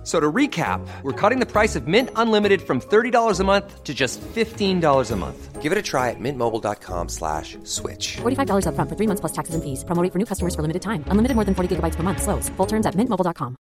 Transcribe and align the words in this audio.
F- 0.00 0.06
So 0.06 0.18
to 0.18 0.32
recap, 0.32 0.80
we're 1.02 1.12
cutting 1.12 1.40
the 1.40 1.46
price 1.46 1.76
of 1.76 1.86
Mint 1.86 2.08
Unlimited 2.16 2.62
from 2.62 2.80
$30 2.80 3.38
a 3.40 3.44
month 3.44 3.84
to 3.84 3.92
just 3.92 4.18
$15 4.34 5.10
a 5.10 5.16
month. 5.16 5.60
Give 5.60 5.72
it 5.72 5.78
a 5.78 5.82
try 5.82 6.08
at 6.08 6.16
mintmobile.com 6.18 7.08
slash 7.10 7.58
switch. 7.64 8.16
$45 8.22 8.64
upfront 8.64 8.88
for 8.88 8.96
three 8.96 9.06
months 9.06 9.20
plus 9.20 9.32
taxes 9.32 9.54
and 9.54 9.62
fees. 9.62 9.84
Promo 9.84 10.02
rate 10.02 10.10
for 10.12 10.18
new 10.18 10.24
customers 10.24 10.54
for 10.54 10.62
limited 10.62 10.80
time. 10.80 11.04
Unlimited 11.08 11.34
more 11.36 11.44
than 11.44 11.54
40 11.54 11.76
gigabytes 11.76 11.96
per 11.96 12.02
month. 12.02 12.22
Slows. 12.22 12.48
Full 12.56 12.66
terms 12.66 12.86
at 12.86 12.94
mintmobile.com. 12.96 13.56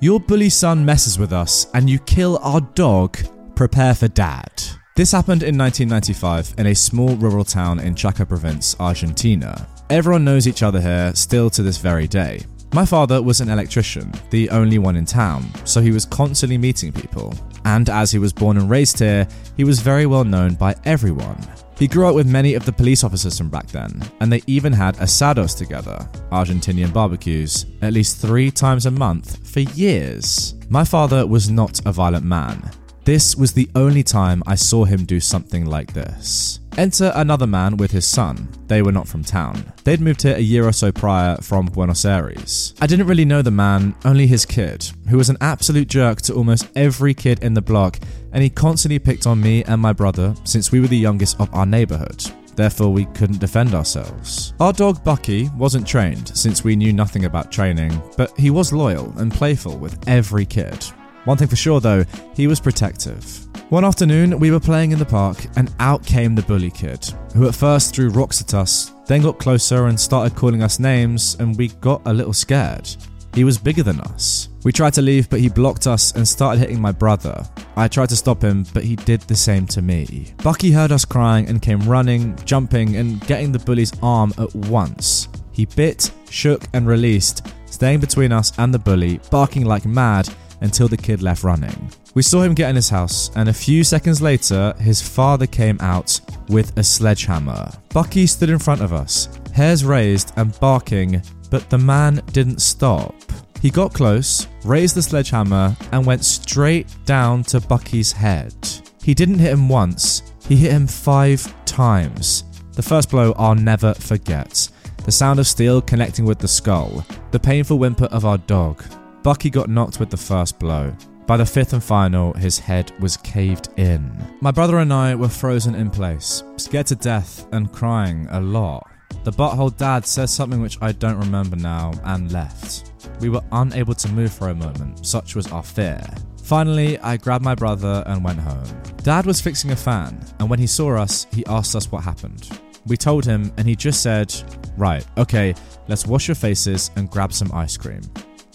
Your 0.00 0.20
bully 0.20 0.48
son 0.50 0.84
messes 0.84 1.18
with 1.18 1.32
us 1.32 1.66
and 1.74 1.90
you 1.90 1.98
kill 1.98 2.38
our 2.42 2.60
dog. 2.74 3.18
Prepare 3.54 3.94
for 3.94 4.08
dad. 4.08 4.50
This 4.96 5.12
happened 5.12 5.42
in 5.42 5.58
1995 5.58 6.54
in 6.58 6.66
a 6.68 6.74
small 6.74 7.16
rural 7.16 7.44
town 7.44 7.80
in 7.80 7.94
Chaco 7.94 8.24
province, 8.24 8.74
Argentina. 8.80 9.68
Everyone 9.90 10.24
knows 10.24 10.46
each 10.46 10.62
other 10.62 10.80
here 10.80 11.12
still 11.14 11.50
to 11.50 11.62
this 11.62 11.78
very 11.78 12.06
day. 12.08 12.46
My 12.72 12.84
father 12.84 13.22
was 13.22 13.40
an 13.40 13.48
electrician, 13.48 14.12
the 14.28 14.50
only 14.50 14.78
one 14.78 14.96
in 14.96 15.06
town, 15.06 15.50
so 15.64 15.80
he 15.80 15.90
was 15.90 16.04
constantly 16.04 16.58
meeting 16.58 16.92
people. 16.92 17.34
And 17.64 17.88
as 17.88 18.10
he 18.10 18.18
was 18.18 18.32
born 18.32 18.58
and 18.58 18.68
raised 18.68 18.98
here, 18.98 19.26
he 19.56 19.64
was 19.64 19.80
very 19.80 20.04
well 20.04 20.24
known 20.24 20.54
by 20.54 20.74
everyone. 20.84 21.38
He 21.78 21.86
grew 21.86 22.06
up 22.06 22.14
with 22.14 22.26
many 22.26 22.54
of 22.54 22.66
the 22.66 22.72
police 22.72 23.04
officers 23.04 23.38
from 23.38 23.48
back 23.48 23.68
then, 23.68 24.02
and 24.20 24.30
they 24.30 24.42
even 24.46 24.72
had 24.72 24.96
asados 24.96 25.56
together, 25.56 26.08
Argentinian 26.30 26.92
barbecues, 26.92 27.64
at 27.80 27.94
least 27.94 28.18
three 28.18 28.50
times 28.50 28.84
a 28.84 28.90
month 28.90 29.48
for 29.48 29.60
years. 29.60 30.54
My 30.68 30.84
father 30.84 31.26
was 31.26 31.48
not 31.48 31.80
a 31.86 31.92
violent 31.92 32.24
man. 32.24 32.70
This 33.04 33.34
was 33.34 33.52
the 33.52 33.70
only 33.74 34.02
time 34.02 34.42
I 34.46 34.56
saw 34.56 34.84
him 34.84 35.06
do 35.06 35.20
something 35.20 35.64
like 35.64 35.94
this. 35.94 36.60
Enter 36.78 37.10
another 37.16 37.48
man 37.48 37.76
with 37.76 37.90
his 37.90 38.06
son. 38.06 38.48
They 38.68 38.82
were 38.82 38.92
not 38.92 39.08
from 39.08 39.24
town. 39.24 39.72
They'd 39.82 40.00
moved 40.00 40.22
here 40.22 40.36
a 40.36 40.40
year 40.40 40.64
or 40.64 40.70
so 40.70 40.92
prior 40.92 41.36
from 41.38 41.66
Buenos 41.66 42.04
Aires. 42.04 42.72
I 42.80 42.86
didn't 42.86 43.08
really 43.08 43.24
know 43.24 43.42
the 43.42 43.50
man, 43.50 43.96
only 44.04 44.28
his 44.28 44.46
kid, 44.46 44.88
who 45.08 45.16
was 45.16 45.28
an 45.28 45.38
absolute 45.40 45.88
jerk 45.88 46.22
to 46.22 46.34
almost 46.34 46.68
every 46.76 47.14
kid 47.14 47.42
in 47.42 47.52
the 47.52 47.60
block, 47.60 47.98
and 48.32 48.44
he 48.44 48.48
constantly 48.48 49.00
picked 49.00 49.26
on 49.26 49.40
me 49.40 49.64
and 49.64 49.82
my 49.82 49.92
brother 49.92 50.36
since 50.44 50.70
we 50.70 50.78
were 50.78 50.86
the 50.86 50.96
youngest 50.96 51.40
of 51.40 51.52
our 51.52 51.66
neighborhood. 51.66 52.24
Therefore, 52.54 52.92
we 52.92 53.06
couldn't 53.06 53.40
defend 53.40 53.74
ourselves. 53.74 54.54
Our 54.60 54.72
dog 54.72 55.02
Bucky 55.02 55.50
wasn't 55.56 55.84
trained 55.84 56.28
since 56.38 56.62
we 56.62 56.76
knew 56.76 56.92
nothing 56.92 57.24
about 57.24 57.50
training, 57.50 58.00
but 58.16 58.30
he 58.38 58.50
was 58.50 58.72
loyal 58.72 59.12
and 59.18 59.34
playful 59.34 59.76
with 59.78 59.98
every 60.06 60.46
kid. 60.46 60.84
One 61.24 61.36
thing 61.36 61.48
for 61.48 61.56
sure 61.56 61.80
though, 61.80 62.04
he 62.36 62.46
was 62.46 62.60
protective. 62.60 63.47
One 63.70 63.84
afternoon, 63.84 64.38
we 64.38 64.50
were 64.50 64.60
playing 64.60 64.92
in 64.92 64.98
the 64.98 65.04
park, 65.04 65.44
and 65.56 65.70
out 65.78 66.02
came 66.02 66.34
the 66.34 66.40
bully 66.40 66.70
kid, 66.70 67.04
who 67.34 67.46
at 67.46 67.54
first 67.54 67.94
threw 67.94 68.08
rocks 68.08 68.40
at 68.40 68.54
us, 68.54 68.94
then 69.04 69.20
got 69.20 69.38
closer 69.38 69.88
and 69.88 70.00
started 70.00 70.34
calling 70.34 70.62
us 70.62 70.78
names, 70.78 71.36
and 71.38 71.54
we 71.54 71.68
got 71.68 72.00
a 72.06 72.14
little 72.14 72.32
scared. 72.32 72.88
He 73.34 73.44
was 73.44 73.58
bigger 73.58 73.82
than 73.82 74.00
us. 74.00 74.48
We 74.64 74.72
tried 74.72 74.94
to 74.94 75.02
leave, 75.02 75.28
but 75.28 75.40
he 75.40 75.50
blocked 75.50 75.86
us 75.86 76.12
and 76.12 76.26
started 76.26 76.60
hitting 76.60 76.80
my 76.80 76.92
brother. 76.92 77.46
I 77.76 77.88
tried 77.88 78.08
to 78.08 78.16
stop 78.16 78.40
him, 78.40 78.64
but 78.72 78.84
he 78.84 78.96
did 78.96 79.20
the 79.22 79.36
same 79.36 79.66
to 79.66 79.82
me. 79.82 80.32
Bucky 80.42 80.72
heard 80.72 80.90
us 80.90 81.04
crying 81.04 81.46
and 81.46 81.60
came 81.60 81.86
running, 81.86 82.36
jumping, 82.46 82.96
and 82.96 83.20
getting 83.26 83.52
the 83.52 83.58
bully's 83.58 83.92
arm 84.02 84.32
at 84.38 84.54
once. 84.54 85.28
He 85.52 85.66
bit, 85.66 86.10
shook, 86.30 86.62
and 86.72 86.86
released, 86.86 87.46
staying 87.66 88.00
between 88.00 88.32
us 88.32 88.58
and 88.58 88.72
the 88.72 88.78
bully, 88.78 89.20
barking 89.30 89.66
like 89.66 89.84
mad 89.84 90.26
until 90.62 90.88
the 90.88 90.96
kid 90.96 91.20
left 91.20 91.44
running. 91.44 91.92
We 92.18 92.22
saw 92.22 92.42
him 92.42 92.54
get 92.54 92.68
in 92.68 92.74
his 92.74 92.90
house, 92.90 93.30
and 93.36 93.48
a 93.48 93.52
few 93.52 93.84
seconds 93.84 94.20
later, 94.20 94.74
his 94.80 95.00
father 95.00 95.46
came 95.46 95.78
out 95.80 96.20
with 96.48 96.76
a 96.76 96.82
sledgehammer. 96.82 97.70
Bucky 97.90 98.26
stood 98.26 98.50
in 98.50 98.58
front 98.58 98.80
of 98.80 98.92
us, 98.92 99.28
hairs 99.54 99.84
raised 99.84 100.32
and 100.34 100.58
barking, 100.58 101.22
but 101.48 101.70
the 101.70 101.78
man 101.78 102.20
didn't 102.32 102.60
stop. 102.60 103.14
He 103.62 103.70
got 103.70 103.94
close, 103.94 104.48
raised 104.64 104.96
the 104.96 105.02
sledgehammer, 105.02 105.76
and 105.92 106.04
went 106.04 106.24
straight 106.24 106.92
down 107.04 107.44
to 107.44 107.60
Bucky's 107.60 108.10
head. 108.10 108.52
He 109.00 109.14
didn't 109.14 109.38
hit 109.38 109.52
him 109.52 109.68
once, 109.68 110.32
he 110.48 110.56
hit 110.56 110.72
him 110.72 110.88
five 110.88 111.46
times. 111.66 112.42
The 112.72 112.82
first 112.82 113.10
blow 113.10 113.32
I'll 113.38 113.54
never 113.54 113.94
forget. 113.94 114.68
The 115.04 115.12
sound 115.12 115.38
of 115.38 115.46
steel 115.46 115.80
connecting 115.80 116.24
with 116.24 116.40
the 116.40 116.48
skull, 116.48 117.06
the 117.30 117.38
painful 117.38 117.78
whimper 117.78 118.06
of 118.06 118.24
our 118.24 118.38
dog. 118.38 118.82
Bucky 119.22 119.50
got 119.50 119.68
knocked 119.68 120.00
with 120.00 120.10
the 120.10 120.16
first 120.16 120.58
blow. 120.58 120.92
By 121.28 121.36
the 121.36 121.44
fifth 121.44 121.74
and 121.74 121.84
final, 121.84 122.32
his 122.32 122.58
head 122.58 122.90
was 123.00 123.18
caved 123.18 123.68
in. 123.76 124.16
My 124.40 124.50
brother 124.50 124.78
and 124.78 124.90
I 124.90 125.14
were 125.14 125.28
frozen 125.28 125.74
in 125.74 125.90
place, 125.90 126.42
scared 126.56 126.86
to 126.86 126.94
death 126.94 127.46
and 127.52 127.70
crying 127.70 128.26
a 128.30 128.40
lot. 128.40 128.90
The 129.24 129.32
butthole 129.32 129.76
dad 129.76 130.06
says 130.06 130.32
something 130.32 130.62
which 130.62 130.78
I 130.80 130.92
don't 130.92 131.18
remember 131.18 131.56
now 131.56 131.92
and 132.04 132.32
left. 132.32 132.92
We 133.20 133.28
were 133.28 133.42
unable 133.52 133.92
to 133.92 134.08
move 134.08 134.32
for 134.32 134.48
a 134.48 134.54
moment, 134.54 135.04
such 135.04 135.36
was 135.36 135.52
our 135.52 135.62
fear. 135.62 136.02
Finally, 136.44 136.98
I 137.00 137.18
grabbed 137.18 137.44
my 137.44 137.54
brother 137.54 138.02
and 138.06 138.24
went 138.24 138.40
home. 138.40 138.64
Dad 139.02 139.26
was 139.26 139.38
fixing 139.38 139.72
a 139.72 139.76
fan, 139.76 140.24
and 140.40 140.48
when 140.48 140.58
he 140.58 140.66
saw 140.66 140.96
us, 140.96 141.26
he 141.30 141.44
asked 141.44 141.76
us 141.76 141.92
what 141.92 142.04
happened. 142.04 142.58
We 142.86 142.96
told 142.96 143.26
him, 143.26 143.52
and 143.58 143.68
he 143.68 143.76
just 143.76 144.02
said, 144.02 144.34
Right, 144.78 145.04
okay, 145.18 145.54
let's 145.88 146.06
wash 146.06 146.26
your 146.26 146.36
faces 146.36 146.90
and 146.96 147.10
grab 147.10 147.34
some 147.34 147.52
ice 147.52 147.76
cream. 147.76 148.00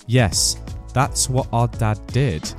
Yes, 0.07 0.57
that's 0.91 1.29
what 1.29 1.47
our 1.53 1.67
dad 1.67 1.99
did. 2.07 2.51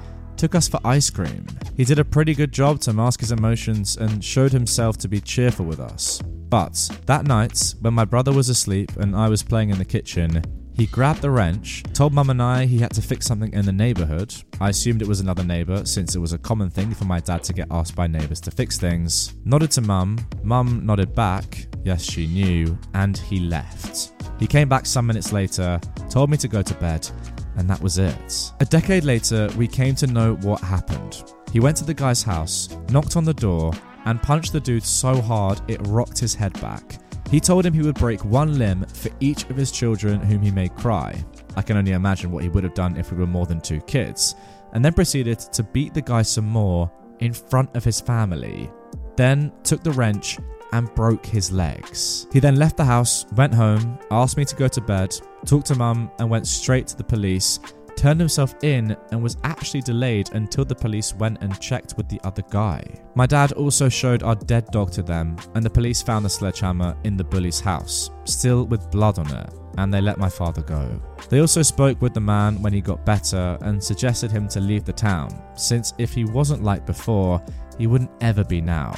Took 0.44 0.56
us 0.56 0.68
for 0.68 0.78
ice 0.84 1.08
cream. 1.08 1.46
He 1.74 1.86
did 1.86 1.98
a 1.98 2.04
pretty 2.04 2.34
good 2.34 2.52
job 2.52 2.78
to 2.80 2.92
mask 2.92 3.20
his 3.20 3.32
emotions 3.32 3.96
and 3.96 4.22
showed 4.22 4.52
himself 4.52 4.98
to 4.98 5.08
be 5.08 5.18
cheerful 5.18 5.64
with 5.64 5.80
us. 5.80 6.20
But 6.20 6.74
that 7.06 7.24
night, 7.24 7.74
when 7.80 7.94
my 7.94 8.04
brother 8.04 8.30
was 8.30 8.50
asleep 8.50 8.94
and 8.96 9.16
I 9.16 9.30
was 9.30 9.42
playing 9.42 9.70
in 9.70 9.78
the 9.78 9.86
kitchen, 9.86 10.42
he 10.74 10.84
grabbed 10.84 11.22
the 11.22 11.30
wrench, 11.30 11.82
told 11.94 12.12
mum 12.12 12.28
and 12.28 12.42
I 12.42 12.66
he 12.66 12.76
had 12.76 12.92
to 12.92 13.00
fix 13.00 13.24
something 13.24 13.54
in 13.54 13.64
the 13.64 13.72
neighborhood. 13.72 14.34
I 14.60 14.68
assumed 14.68 15.00
it 15.00 15.08
was 15.08 15.20
another 15.20 15.44
neighbor 15.44 15.86
since 15.86 16.14
it 16.14 16.18
was 16.18 16.34
a 16.34 16.38
common 16.38 16.68
thing 16.68 16.92
for 16.92 17.06
my 17.06 17.20
dad 17.20 17.42
to 17.44 17.54
get 17.54 17.68
asked 17.70 17.96
by 17.96 18.06
neighbors 18.06 18.42
to 18.42 18.50
fix 18.50 18.76
things. 18.76 19.32
Nodded 19.46 19.70
to 19.70 19.80
mum, 19.80 20.18
mum 20.42 20.84
nodded 20.84 21.14
back, 21.14 21.68
yes, 21.84 22.02
she 22.02 22.26
knew, 22.26 22.76
and 22.92 23.16
he 23.16 23.40
left. 23.40 24.12
He 24.38 24.46
came 24.46 24.68
back 24.68 24.84
some 24.84 25.06
minutes 25.06 25.32
later, 25.32 25.80
told 26.10 26.28
me 26.28 26.36
to 26.36 26.48
go 26.48 26.60
to 26.60 26.74
bed, 26.74 27.08
and 27.56 27.68
that 27.68 27.80
was 27.80 27.98
it. 27.98 28.52
A 28.60 28.64
decade 28.64 29.04
later, 29.04 29.48
we 29.56 29.66
came 29.68 29.94
to 29.96 30.06
know 30.06 30.34
what 30.36 30.60
happened. 30.60 31.32
He 31.52 31.60
went 31.60 31.76
to 31.78 31.84
the 31.84 31.94
guy's 31.94 32.22
house, 32.22 32.76
knocked 32.90 33.16
on 33.16 33.24
the 33.24 33.34
door, 33.34 33.72
and 34.06 34.22
punched 34.22 34.52
the 34.52 34.60
dude 34.60 34.82
so 34.82 35.20
hard 35.20 35.60
it 35.68 35.80
rocked 35.86 36.18
his 36.18 36.34
head 36.34 36.52
back. 36.60 36.98
He 37.30 37.40
told 37.40 37.64
him 37.64 37.72
he 37.72 37.82
would 37.82 37.94
break 37.94 38.24
one 38.24 38.58
limb 38.58 38.84
for 38.86 39.10
each 39.20 39.48
of 39.50 39.56
his 39.56 39.72
children 39.72 40.20
whom 40.20 40.42
he 40.42 40.50
made 40.50 40.74
cry. 40.76 41.24
I 41.56 41.62
can 41.62 41.76
only 41.76 41.92
imagine 41.92 42.30
what 42.30 42.42
he 42.42 42.48
would 42.48 42.64
have 42.64 42.74
done 42.74 42.96
if 42.96 43.10
we 43.10 43.18
were 43.18 43.26
more 43.26 43.46
than 43.46 43.60
two 43.60 43.80
kids, 43.82 44.34
and 44.72 44.84
then 44.84 44.92
proceeded 44.92 45.38
to 45.38 45.62
beat 45.62 45.94
the 45.94 46.02
guy 46.02 46.22
some 46.22 46.46
more 46.46 46.90
in 47.20 47.32
front 47.32 47.74
of 47.76 47.84
his 47.84 48.00
family. 48.00 48.70
Then 49.16 49.52
took 49.62 49.82
the 49.82 49.92
wrench 49.92 50.38
and 50.72 50.92
broke 50.94 51.24
his 51.24 51.52
legs. 51.52 52.26
He 52.32 52.40
then 52.40 52.56
left 52.56 52.76
the 52.76 52.84
house, 52.84 53.26
went 53.36 53.54
home, 53.54 53.98
asked 54.10 54.36
me 54.36 54.44
to 54.44 54.56
go 54.56 54.66
to 54.68 54.80
bed, 54.80 55.16
talked 55.44 55.66
to 55.66 55.74
mum, 55.74 56.10
and 56.18 56.28
went 56.28 56.46
straight 56.46 56.86
to 56.88 56.96
the 56.96 57.04
police. 57.04 57.60
Turned 57.96 58.18
himself 58.18 58.56
in 58.64 58.96
and 59.12 59.22
was 59.22 59.36
actually 59.44 59.80
delayed 59.80 60.30
until 60.32 60.64
the 60.64 60.74
police 60.74 61.14
went 61.14 61.40
and 61.42 61.60
checked 61.60 61.94
with 61.96 62.08
the 62.08 62.20
other 62.24 62.42
guy. 62.50 62.84
My 63.14 63.24
dad 63.24 63.52
also 63.52 63.88
showed 63.88 64.24
our 64.24 64.34
dead 64.34 64.66
dog 64.72 64.90
to 64.92 65.02
them, 65.02 65.36
and 65.54 65.64
the 65.64 65.70
police 65.70 66.02
found 66.02 66.24
the 66.24 66.28
sledgehammer 66.28 66.96
in 67.04 67.16
the 67.16 67.24
bully's 67.24 67.60
house, 67.60 68.10
still 68.24 68.66
with 68.66 68.90
blood 68.90 69.20
on 69.20 69.32
it, 69.32 69.50
and 69.78 69.94
they 69.94 70.00
let 70.00 70.18
my 70.18 70.28
father 70.28 70.62
go. 70.62 71.00
They 71.28 71.40
also 71.40 71.62
spoke 71.62 72.02
with 72.02 72.14
the 72.14 72.20
man 72.20 72.60
when 72.62 72.72
he 72.72 72.80
got 72.80 73.06
better 73.06 73.56
and 73.60 73.82
suggested 73.82 74.32
him 74.32 74.48
to 74.48 74.60
leave 74.60 74.84
the 74.84 74.92
town, 74.92 75.30
since 75.54 75.94
if 75.96 76.12
he 76.12 76.24
wasn't 76.24 76.64
like 76.64 76.84
before, 76.84 77.40
he 77.78 77.86
wouldn't 77.86 78.10
ever 78.20 78.42
be 78.42 78.60
now. 78.60 78.94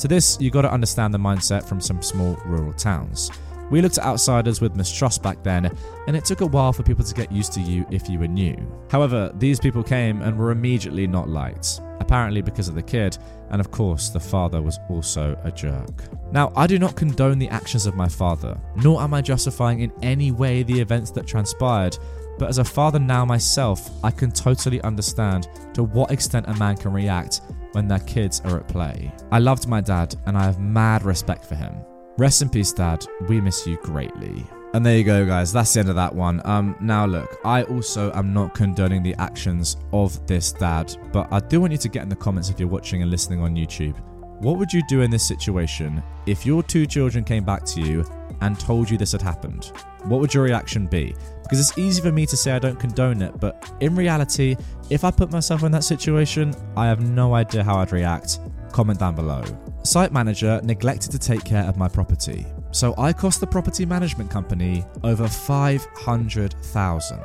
To 0.00 0.08
this, 0.08 0.36
you 0.38 0.50
gotta 0.50 0.70
understand 0.70 1.14
the 1.14 1.18
mindset 1.18 1.64
from 1.66 1.80
some 1.80 2.02
small 2.02 2.36
rural 2.44 2.72
towns. 2.74 3.30
We 3.70 3.80
looked 3.80 3.98
at 3.98 4.04
outsiders 4.04 4.60
with 4.60 4.76
mistrust 4.76 5.22
back 5.22 5.42
then, 5.42 5.70
and 6.06 6.16
it 6.16 6.24
took 6.24 6.42
a 6.42 6.46
while 6.46 6.72
for 6.72 6.82
people 6.82 7.04
to 7.04 7.14
get 7.14 7.32
used 7.32 7.52
to 7.54 7.60
you 7.60 7.86
if 7.90 8.08
you 8.08 8.18
were 8.18 8.28
new. 8.28 8.56
However, 8.90 9.32
these 9.38 9.58
people 9.58 9.82
came 9.82 10.22
and 10.22 10.38
were 10.38 10.50
immediately 10.50 11.06
not 11.06 11.28
liked, 11.28 11.80
apparently 12.00 12.42
because 12.42 12.68
of 12.68 12.74
the 12.74 12.82
kid, 12.82 13.18
and 13.50 13.60
of 13.60 13.70
course, 13.70 14.10
the 14.10 14.20
father 14.20 14.60
was 14.60 14.78
also 14.88 15.38
a 15.44 15.50
jerk. 15.50 16.04
Now, 16.32 16.52
I 16.56 16.66
do 16.66 16.78
not 16.78 16.96
condone 16.96 17.38
the 17.38 17.48
actions 17.48 17.86
of 17.86 17.96
my 17.96 18.08
father, 18.08 18.60
nor 18.76 19.00
am 19.00 19.14
I 19.14 19.22
justifying 19.22 19.80
in 19.80 19.92
any 20.02 20.30
way 20.30 20.62
the 20.62 20.80
events 20.80 21.10
that 21.12 21.26
transpired, 21.26 21.96
but 22.38 22.48
as 22.48 22.58
a 22.58 22.64
father 22.64 22.98
now 22.98 23.24
myself, 23.24 23.90
I 24.04 24.10
can 24.10 24.30
totally 24.30 24.80
understand 24.82 25.48
to 25.74 25.84
what 25.84 26.10
extent 26.10 26.46
a 26.48 26.54
man 26.54 26.76
can 26.76 26.92
react 26.92 27.40
when 27.72 27.88
their 27.88 28.00
kids 28.00 28.40
are 28.44 28.58
at 28.58 28.68
play. 28.68 29.12
I 29.32 29.38
loved 29.38 29.68
my 29.68 29.80
dad, 29.80 30.14
and 30.26 30.36
I 30.36 30.44
have 30.44 30.60
mad 30.60 31.04
respect 31.04 31.44
for 31.44 31.54
him. 31.54 31.74
Rest 32.16 32.42
in 32.42 32.48
peace, 32.48 32.72
Dad. 32.72 33.04
We 33.28 33.40
miss 33.40 33.66
you 33.66 33.76
greatly. 33.78 34.46
And 34.72 34.86
there 34.86 34.96
you 34.96 35.02
go, 35.02 35.26
guys. 35.26 35.52
That's 35.52 35.74
the 35.74 35.80
end 35.80 35.88
of 35.88 35.96
that 35.96 36.14
one. 36.14 36.40
Um, 36.44 36.76
now 36.80 37.06
look, 37.06 37.38
I 37.44 37.64
also 37.64 38.12
am 38.12 38.32
not 38.32 38.54
condoning 38.54 39.02
the 39.02 39.16
actions 39.18 39.76
of 39.92 40.24
this 40.28 40.52
dad, 40.52 40.96
but 41.12 41.26
I 41.32 41.40
do 41.40 41.60
want 41.60 41.72
you 41.72 41.78
to 41.78 41.88
get 41.88 42.04
in 42.04 42.08
the 42.08 42.14
comments 42.14 42.50
if 42.50 42.60
you're 42.60 42.68
watching 42.68 43.02
and 43.02 43.10
listening 43.10 43.40
on 43.40 43.56
YouTube. 43.56 44.00
What 44.40 44.58
would 44.58 44.72
you 44.72 44.82
do 44.88 45.02
in 45.02 45.10
this 45.10 45.26
situation 45.26 46.02
if 46.26 46.46
your 46.46 46.62
two 46.62 46.86
children 46.86 47.24
came 47.24 47.44
back 47.44 47.64
to 47.66 47.80
you 47.80 48.04
and 48.42 48.58
told 48.60 48.88
you 48.88 48.96
this 48.96 49.12
had 49.12 49.22
happened? 49.22 49.72
What 50.04 50.20
would 50.20 50.32
your 50.32 50.44
reaction 50.44 50.86
be? 50.86 51.16
Because 51.42 51.58
it's 51.58 51.76
easy 51.76 52.00
for 52.00 52.12
me 52.12 52.26
to 52.26 52.36
say 52.36 52.52
I 52.52 52.60
don't 52.60 52.78
condone 52.78 53.22
it, 53.22 53.40
but 53.40 53.72
in 53.80 53.96
reality, 53.96 54.56
if 54.88 55.02
I 55.02 55.10
put 55.10 55.32
myself 55.32 55.64
in 55.64 55.72
that 55.72 55.82
situation, 55.82 56.54
I 56.76 56.86
have 56.86 57.00
no 57.00 57.34
idea 57.34 57.64
how 57.64 57.78
I'd 57.78 57.90
react. 57.90 58.38
Comment 58.72 58.98
down 59.00 59.16
below. 59.16 59.42
Site 59.84 60.12
manager 60.12 60.60
neglected 60.64 61.12
to 61.12 61.18
take 61.18 61.44
care 61.44 61.64
of 61.64 61.76
my 61.76 61.88
property. 61.88 62.46
So 62.70 62.94
I 62.96 63.12
cost 63.12 63.40
the 63.40 63.46
property 63.46 63.84
management 63.84 64.30
company 64.30 64.82
over 65.02 65.28
500,000. 65.28 67.20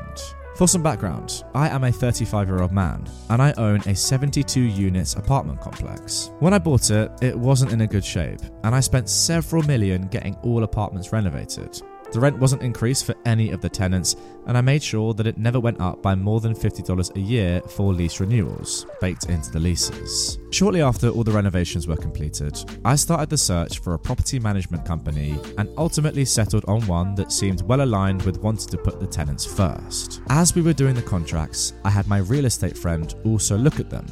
For 0.58 0.68
some 0.68 0.84
background, 0.84 1.46
I 1.56 1.70
am 1.70 1.86
a 1.86 1.92
35 1.92 2.50
year 2.50 2.62
old 2.62 2.74
man 2.74 3.10
and 3.30 3.42
I 3.42 3.54
own 3.54 3.80
a 3.86 3.96
72 3.96 4.60
units 4.60 5.14
apartment 5.14 5.62
complex. 5.62 6.32
When 6.40 6.54
I 6.54 6.60
bought 6.60 6.92
it, 6.92 7.10
it 7.22 7.40
wasn't 7.40 7.72
in 7.72 7.80
a 7.80 7.88
good 7.88 8.04
shape 8.04 8.42
and 8.66 8.76
I 8.76 8.82
spent 8.82 9.08
several 9.08 9.64
million 9.64 10.08
getting 10.08 10.36
all 10.44 10.64
apartments 10.64 11.14
renovated. 11.14 11.82
The 12.12 12.20
rent 12.20 12.40
wasn't 12.40 12.64
increased 12.64 13.06
for 13.06 13.14
any 13.26 13.52
of 13.52 13.62
the 13.62 13.70
tenants, 13.70 14.16
and 14.48 14.58
I 14.58 14.62
made 14.62 14.82
sure 14.82 15.14
that 15.14 15.28
it 15.28 15.38
never 15.38 15.60
went 15.60 15.80
up 15.80 16.02
by 16.02 16.16
more 16.16 16.40
than 16.40 16.56
$50 16.56 17.16
a 17.16 17.20
year 17.20 17.62
for 17.62 17.94
lease 17.94 18.20
renewals, 18.20 18.88
baked 19.00 19.30
into 19.30 19.52
the 19.52 19.60
leases. 19.60 20.40
Shortly 20.50 20.82
after 20.82 21.10
all 21.10 21.24
the 21.24 21.32
renovations 21.32 21.88
were 21.88 21.96
completed, 21.96 22.58
I 22.84 22.96
started 22.96 23.30
the 23.30 23.38
search 23.38 23.78
for 23.80 23.94
a 23.94 24.00
property 24.00 24.40
management 24.40 24.86
company 24.86 25.40
and 25.60 25.70
ultimately 25.78 26.26
settled 26.26 26.66
on 26.68 26.82
one 26.88 27.14
that 27.14 27.32
seemed 27.32 27.62
well 27.62 27.82
aligned 27.82 28.24
with 28.24 28.40
wanting 28.40 28.70
to 28.70 28.78
put 28.78 29.00
the 29.00 29.06
tenants 29.06 29.46
first. 29.46 30.22
As 30.30 30.56
we 30.56 30.64
were 30.64 30.74
doing 30.74 30.96
the 30.96 31.04
contracts, 31.04 31.74
I 31.86 31.92
had 31.92 32.08
my 32.08 32.18
real 32.18 32.46
estate 32.46 32.78
friend 32.78 33.14
also 33.24 33.56
look 33.56 33.80
at 33.80 33.92
them. 33.92 34.08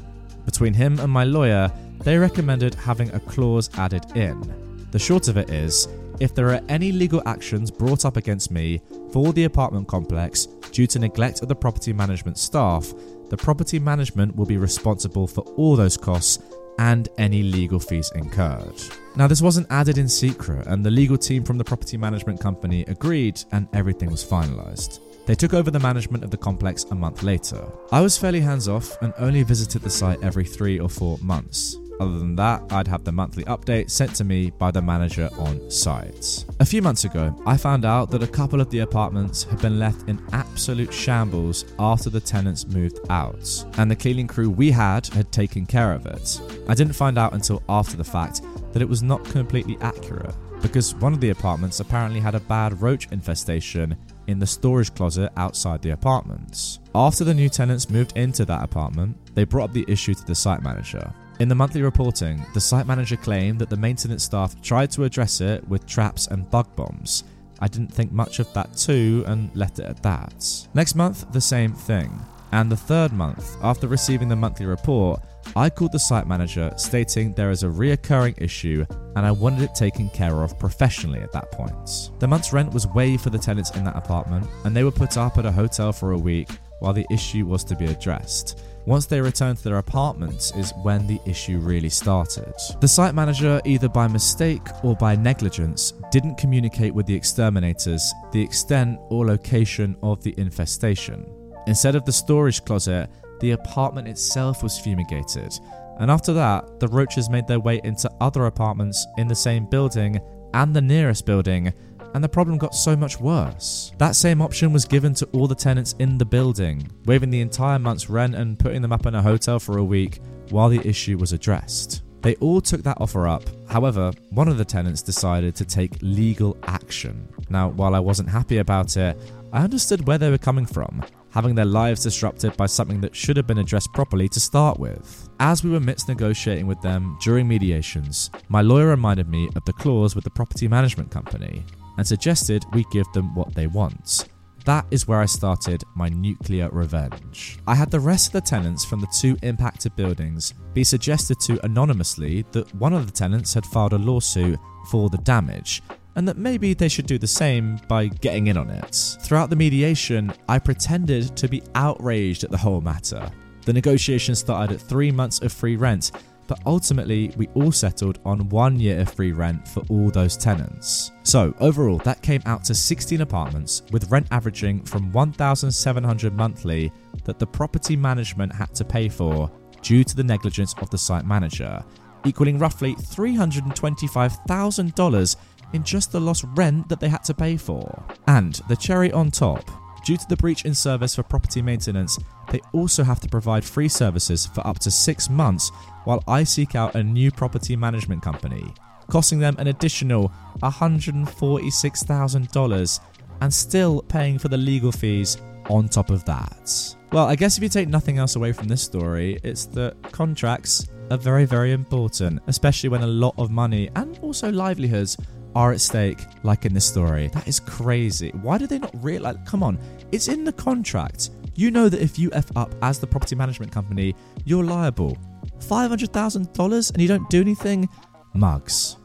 Between 0.45 0.73
him 0.73 0.99
and 0.99 1.11
my 1.11 1.23
lawyer, 1.23 1.71
they 2.03 2.17
recommended 2.17 2.75
having 2.75 3.09
a 3.11 3.19
clause 3.19 3.71
added 3.73 4.05
in. 4.15 4.87
The 4.91 4.99
short 4.99 5.27
of 5.27 5.37
it 5.37 5.49
is, 5.49 5.87
if 6.19 6.33
there 6.33 6.49
are 6.49 6.61
any 6.69 6.91
legal 6.91 7.21
actions 7.25 7.71
brought 7.71 8.05
up 8.05 8.17
against 8.17 8.51
me 8.51 8.81
for 9.11 9.33
the 9.33 9.45
apartment 9.45 9.87
complex 9.87 10.45
due 10.71 10.87
to 10.87 10.99
neglect 10.99 11.41
of 11.41 11.47
the 11.47 11.55
property 11.55 11.93
management 11.93 12.37
staff, 12.37 12.93
the 13.29 13.37
property 13.37 13.79
management 13.79 14.35
will 14.35 14.45
be 14.45 14.57
responsible 14.57 15.27
for 15.27 15.41
all 15.57 15.75
those 15.75 15.97
costs 15.97 16.39
and 16.79 17.09
any 17.17 17.43
legal 17.43 17.79
fees 17.79 18.11
incurred. 18.15 18.81
Now, 19.15 19.27
this 19.27 19.41
wasn't 19.41 19.67
added 19.71 19.97
in 19.97 20.07
secret, 20.07 20.67
and 20.67 20.85
the 20.85 20.91
legal 20.91 21.17
team 21.17 21.43
from 21.43 21.57
the 21.57 21.63
property 21.63 21.97
management 21.97 22.39
company 22.39 22.85
agreed, 22.87 23.43
and 23.51 23.67
everything 23.73 24.11
was 24.11 24.23
finalised. 24.23 24.99
They 25.25 25.35
took 25.35 25.53
over 25.53 25.71
the 25.71 25.79
management 25.79 26.23
of 26.23 26.31
the 26.31 26.37
complex 26.37 26.85
a 26.85 26.95
month 26.95 27.23
later. 27.23 27.65
I 27.91 28.01
was 28.01 28.17
fairly 28.17 28.39
hands 28.39 28.67
off 28.67 28.95
and 29.01 29.13
only 29.17 29.43
visited 29.43 29.81
the 29.81 29.89
site 29.89 30.23
every 30.23 30.45
three 30.45 30.79
or 30.79 30.87
four 30.87 31.17
months. 31.19 31.75
Other 31.99 32.19
than 32.19 32.35
that, 32.35 32.63
I'd 32.71 32.87
have 32.87 33.03
the 33.03 33.11
monthly 33.11 33.43
update 33.45 33.89
sent 33.89 34.15
to 34.15 34.23
me 34.23 34.51
by 34.51 34.71
the 34.71 34.81
manager 34.81 35.29
on 35.37 35.69
site. 35.71 36.45
A 36.59 36.65
few 36.65 36.81
months 36.81 37.05
ago, 37.05 37.35
I 37.45 37.57
found 37.57 37.85
out 37.85 38.11
that 38.11 38.23
a 38.23 38.27
couple 38.27 38.61
of 38.61 38.69
the 38.69 38.79
apartments 38.79 39.43
had 39.43 39.61
been 39.61 39.79
left 39.79 40.07
in 40.07 40.21
absolute 40.31 40.93
shambles 40.93 41.65
after 41.79 42.09
the 42.09 42.19
tenants 42.19 42.67
moved 42.67 42.99
out, 43.09 43.65
and 43.77 43.89
the 43.89 43.95
cleaning 43.95 44.27
crew 44.27 44.49
we 44.49 44.71
had 44.71 45.07
had 45.07 45.31
taken 45.31 45.65
care 45.65 45.93
of 45.93 46.05
it. 46.05 46.39
I 46.67 46.75
didn't 46.75 46.93
find 46.93 47.17
out 47.17 47.33
until 47.33 47.63
after 47.67 47.97
the 47.97 48.03
fact 48.03 48.41
that 48.73 48.81
it 48.81 48.89
was 48.89 49.01
not 49.01 49.25
completely 49.25 49.77
accurate 49.81 50.35
because 50.61 50.95
one 50.95 51.13
of 51.13 51.21
the 51.21 51.29
apartments 51.29 51.79
apparently 51.79 52.19
had 52.19 52.35
a 52.35 52.39
bad 52.41 52.81
roach 52.81 53.07
infestation 53.11 53.95
in 54.27 54.39
the 54.39 54.47
storage 54.47 54.93
closet 54.95 55.31
outside 55.37 55.81
the 55.81 55.91
apartments. 55.91 56.79
After 56.93 57.23
the 57.23 57.33
new 57.33 57.49
tenants 57.49 57.89
moved 57.89 58.17
into 58.17 58.43
that 58.45 58.63
apartment, 58.63 59.17
they 59.35 59.43
brought 59.43 59.65
up 59.65 59.73
the 59.73 59.85
issue 59.87 60.13
to 60.13 60.25
the 60.25 60.35
site 60.35 60.63
manager. 60.63 61.13
In 61.39 61.49
the 61.49 61.55
monthly 61.55 61.83
reporting, 61.83 62.43
the 62.55 62.59
site 62.59 62.87
manager 62.87 63.15
claimed 63.15 63.59
that 63.59 63.69
the 63.69 63.77
maintenance 63.77 64.23
staff 64.23 64.59
tried 64.63 64.89
to 64.91 65.03
address 65.03 65.39
it 65.39 65.67
with 65.67 65.85
traps 65.85 66.25
and 66.27 66.49
bug 66.49 66.67
bombs. 66.75 67.25
I 67.59 67.67
didn't 67.67 67.93
think 67.93 68.11
much 68.11 68.39
of 68.39 68.51
that 68.53 68.75
too 68.75 69.23
and 69.27 69.55
left 69.55 69.77
it 69.77 69.85
at 69.85 70.01
that. 70.01 70.67
Next 70.73 70.95
month, 70.95 71.31
the 71.31 71.41
same 71.41 71.73
thing. 71.73 72.19
And 72.53 72.71
the 72.71 72.77
third 72.77 73.13
month, 73.13 73.55
after 73.61 73.87
receiving 73.87 74.29
the 74.29 74.35
monthly 74.35 74.65
report, 74.65 75.21
I 75.55 75.69
called 75.69 75.91
the 75.91 75.99
site 75.99 76.27
manager 76.27 76.73
stating 76.75 77.33
there 77.33 77.51
is 77.51 77.61
a 77.61 77.67
reoccurring 77.67 78.41
issue 78.41 78.85
and 79.15 79.25
I 79.25 79.31
wanted 79.31 79.61
it 79.61 79.75
taken 79.75 80.09
care 80.09 80.43
of 80.43 80.57
professionally 80.57 81.19
at 81.19 81.31
that 81.33 81.51
point. 81.51 82.11
The 82.19 82.27
month's 82.27 82.51
rent 82.51 82.73
was 82.73 82.87
waived 82.87 83.21
for 83.21 83.29
the 83.29 83.37
tenants 83.37 83.75
in 83.75 83.83
that 83.83 83.95
apartment 83.95 84.47
and 84.65 84.75
they 84.75 84.83
were 84.83 84.91
put 84.91 85.17
up 85.17 85.37
at 85.37 85.45
a 85.45 85.51
hotel 85.51 85.91
for 85.91 86.13
a 86.13 86.17
week 86.17 86.49
while 86.79 86.93
the 86.93 87.05
issue 87.11 87.45
was 87.45 87.63
to 87.65 87.75
be 87.75 87.85
addressed. 87.85 88.61
Once 88.85 89.05
they 89.05 89.19
returned 89.19 89.57
to 89.57 89.65
their 89.65 89.79
apartments 89.79 90.55
is 90.55 90.73
when 90.81 91.05
the 91.07 91.19
issue 91.25 91.59
really 91.59 91.89
started. 91.89 92.53
The 92.79 92.87
site 92.87 93.13
manager, 93.13 93.59
either 93.65 93.89
by 93.89 94.07
mistake 94.07 94.65
or 94.81 94.95
by 94.95 95.15
negligence, 95.15 95.91
didn't 96.09 96.37
communicate 96.37 96.93
with 96.93 97.05
the 97.05 97.15
exterminators 97.15 98.13
the 98.31 98.41
extent 98.41 98.97
or 99.09 99.25
location 99.25 99.97
of 100.01 100.23
the 100.23 100.33
infestation. 100.37 101.29
Instead 101.67 101.95
of 101.95 102.05
the 102.05 102.13
storage 102.13 102.63
closet, 102.63 103.09
the 103.41 103.51
apartment 103.51 104.07
itself 104.07 104.63
was 104.63 104.79
fumigated. 104.79 105.59
And 105.99 106.09
after 106.09 106.31
that, 106.33 106.79
the 106.79 106.87
roaches 106.87 107.29
made 107.29 107.45
their 107.45 107.59
way 107.59 107.81
into 107.83 108.09
other 108.21 108.45
apartments 108.45 109.05
in 109.17 109.27
the 109.27 109.35
same 109.35 109.65
building 109.65 110.21
and 110.53 110.73
the 110.73 110.81
nearest 110.81 111.25
building, 111.25 111.73
and 112.17 112.23
the 112.23 112.27
problem 112.27 112.57
got 112.57 112.73
so 112.73 112.95
much 112.95 113.19
worse. 113.19 113.91
That 113.99 114.15
same 114.15 114.41
option 114.41 114.73
was 114.73 114.85
given 114.85 115.13
to 115.13 115.27
all 115.33 115.45
the 115.45 115.53
tenants 115.53 115.93
in 115.99 116.17
the 116.17 116.25
building, 116.25 116.89
waiving 117.05 117.29
the 117.29 117.41
entire 117.41 117.77
month's 117.77 118.09
rent 118.09 118.33
and 118.33 118.57
putting 118.57 118.81
them 118.81 118.91
up 118.91 119.05
in 119.05 119.13
a 119.13 119.21
hotel 119.21 119.59
for 119.59 119.77
a 119.77 119.83
week 119.83 120.19
while 120.49 120.67
the 120.67 120.81
issue 120.83 121.19
was 121.19 121.31
addressed. 121.31 122.01
They 122.23 122.33
all 122.37 122.59
took 122.59 122.81
that 122.81 122.97
offer 122.99 123.27
up. 123.27 123.43
However, 123.69 124.11
one 124.31 124.47
of 124.47 124.57
the 124.57 124.65
tenants 124.65 125.03
decided 125.03 125.55
to 125.57 125.65
take 125.65 126.01
legal 126.01 126.57
action. 126.63 127.29
Now, 127.51 127.69
while 127.69 127.93
I 127.93 127.99
wasn't 127.99 128.29
happy 128.29 128.57
about 128.57 128.97
it, 128.97 129.15
I 129.53 129.63
understood 129.63 130.07
where 130.07 130.17
they 130.17 130.31
were 130.31 130.39
coming 130.39 130.65
from, 130.65 131.03
having 131.29 131.53
their 131.53 131.65
lives 131.65 132.01
disrupted 132.01 132.57
by 132.57 132.65
something 132.65 132.99
that 133.01 133.15
should 133.15 133.37
have 133.37 133.45
been 133.45 133.59
addressed 133.59 133.93
properly 133.93 134.27
to 134.29 134.39
start 134.39 134.79
with. 134.79 135.29
As 135.39 135.63
we 135.63 135.69
were 135.69 135.79
midst 135.79 136.07
negotiating 136.07 136.65
with 136.65 136.81
them 136.81 137.15
during 137.21 137.47
mediations, 137.47 138.31
my 138.49 138.63
lawyer 138.63 138.87
reminded 138.87 139.29
me 139.29 139.49
of 139.55 139.63
the 139.65 139.73
clause 139.73 140.15
with 140.15 140.23
the 140.23 140.31
property 140.31 140.67
management 140.67 141.11
company 141.11 141.63
and 141.97 142.07
suggested 142.07 142.65
we 142.73 142.85
give 142.91 143.11
them 143.13 143.33
what 143.35 143.53
they 143.53 143.67
want. 143.67 144.27
That 144.65 144.85
is 144.91 145.07
where 145.07 145.21
I 145.21 145.25
started 145.25 145.83
my 145.95 146.09
nuclear 146.09 146.69
revenge. 146.69 147.57
I 147.65 147.73
had 147.73 147.89
the 147.89 148.01
rest 148.01 148.27
of 148.27 148.33
the 148.33 148.41
tenants 148.41 148.83
from 148.83 148.99
the 148.99 149.07
two 149.07 149.37
impacted 149.41 149.95
buildings 149.95 150.53
be 150.73 150.83
suggested 150.83 151.39
to 151.41 151.63
anonymously 151.65 152.45
that 152.51 152.75
one 152.75 152.93
of 152.93 153.05
the 153.05 153.13
tenants 153.13 153.53
had 153.53 153.65
filed 153.65 153.93
a 153.93 153.97
lawsuit 153.97 154.59
for 154.91 155.09
the 155.09 155.19
damage 155.19 155.81
and 156.17 156.27
that 156.27 156.37
maybe 156.37 156.73
they 156.73 156.89
should 156.89 157.05
do 157.05 157.17
the 157.17 157.27
same 157.27 157.79
by 157.87 158.07
getting 158.07 158.47
in 158.47 158.57
on 158.57 158.69
it. 158.69 159.17
Throughout 159.21 159.49
the 159.49 159.55
mediation, 159.55 160.33
I 160.49 160.59
pretended 160.59 161.37
to 161.37 161.47
be 161.47 161.61
outraged 161.75 162.43
at 162.43 162.51
the 162.51 162.57
whole 162.57 162.81
matter. 162.81 163.31
The 163.65 163.73
negotiation 163.73 164.35
started 164.35 164.75
at 164.75 164.81
three 164.81 165.11
months 165.11 165.39
of 165.41 165.53
free 165.53 165.75
rent 165.75 166.11
but 166.47 166.59
ultimately 166.65 167.31
we 167.37 167.47
all 167.53 167.71
settled 167.71 168.17
on 168.25 168.49
one 168.49 168.79
year 168.79 169.01
of 169.01 169.13
free 169.13 169.31
rent 169.31 169.67
for 169.67 169.83
all 169.89 170.09
those 170.09 170.35
tenants. 170.37 171.11
So, 171.23 171.53
overall, 171.59 171.97
that 171.99 172.21
came 172.21 172.41
out 172.45 172.63
to 172.65 172.75
16 172.75 173.21
apartments 173.21 173.83
with 173.91 174.09
rent 174.09 174.27
averaging 174.31 174.83
from 174.83 175.11
1,700 175.11 176.33
monthly 176.33 176.91
that 177.25 177.39
the 177.39 177.47
property 177.47 177.95
management 177.95 178.53
had 178.53 178.75
to 178.75 178.85
pay 178.85 179.09
for 179.09 179.51
due 179.81 180.03
to 180.03 180.15
the 180.15 180.23
negligence 180.23 180.73
of 180.81 180.89
the 180.89 180.97
site 180.97 181.25
manager, 181.25 181.83
equaling 182.25 182.57
roughly 182.57 182.95
$325,000 182.95 185.35
in 185.73 185.83
just 185.83 186.11
the 186.11 186.19
lost 186.19 186.45
rent 186.55 186.87
that 186.87 186.99
they 186.99 187.09
had 187.09 187.23
to 187.25 187.33
pay 187.33 187.57
for. 187.57 188.03
And 188.27 188.61
the 188.69 188.75
cherry 188.75 189.11
on 189.11 189.31
top, 189.31 189.69
Due 190.07 190.15
to 190.15 190.27
the 190.29 190.37
breach 190.37 190.63
in 190.63 190.73
service 190.73 191.15
for 191.15 191.23
property 191.23 191.61
maintenance, 191.61 192.17
they 192.51 192.61
also 192.73 193.03
have 193.03 193.19
to 193.19 193.29
provide 193.29 193.65
free 193.65 193.89
services 193.89 194.47
for 194.47 194.65
up 194.65 194.79
to 194.79 194.89
six 194.91 195.29
months 195.29 195.71
while 196.05 196.23
I 196.27 196.43
seek 196.43 196.75
out 196.75 196.95
a 196.95 197.03
new 197.03 197.31
property 197.31 197.75
management 197.75 198.21
company, 198.21 198.73
costing 199.09 199.39
them 199.39 199.55
an 199.59 199.67
additional 199.67 200.31
$146,000 200.63 202.99
and 203.41 203.53
still 203.53 204.01
paying 204.03 204.39
for 204.39 204.47
the 204.47 204.57
legal 204.57 204.91
fees 204.91 205.37
on 205.69 205.89
top 205.89 206.09
of 206.09 206.23
that. 206.25 206.95
Well, 207.11 207.27
I 207.27 207.35
guess 207.35 207.57
if 207.57 207.63
you 207.63 207.69
take 207.69 207.89
nothing 207.89 208.17
else 208.17 208.35
away 208.35 208.51
from 208.51 208.67
this 208.67 208.81
story, 208.81 209.39
it's 209.43 209.65
that 209.67 209.95
contracts 210.11 210.87
are 211.11 211.17
very, 211.17 211.45
very 211.45 211.71
important, 211.71 212.41
especially 212.47 212.89
when 212.89 213.03
a 213.03 213.07
lot 213.07 213.35
of 213.37 213.51
money 213.51 213.89
and 213.95 214.17
also 214.19 214.51
livelihoods 214.51 215.17
are 215.55 215.71
at 215.71 215.81
stake, 215.81 216.19
like 216.43 216.65
in 216.65 216.73
this 216.73 216.85
story. 216.85 217.27
That 217.29 217.47
is 217.47 217.59
crazy. 217.59 218.31
Why 218.41 218.57
do 218.57 218.67
they 218.67 218.79
not 218.79 218.91
realize? 219.03 219.37
Come 219.45 219.63
on, 219.63 219.79
it's 220.11 220.27
in 220.27 220.43
the 220.43 220.53
contract. 220.53 221.31
You 221.57 221.71
know 221.71 221.89
that 221.89 221.99
if 221.99 222.19
you 222.19 222.29
F 222.33 222.55
up 222.55 222.75
as 222.83 222.99
the 222.99 223.07
property 223.07 223.35
management 223.35 223.71
company, 223.71 224.13
you're 224.45 224.63
liable. 224.63 225.17
$500,000 225.59 226.91
and 226.91 227.01
you 227.01 227.07
don't 227.07 227.27
do 227.29 227.41
anything? 227.41 227.89
Mugs. 228.33 228.97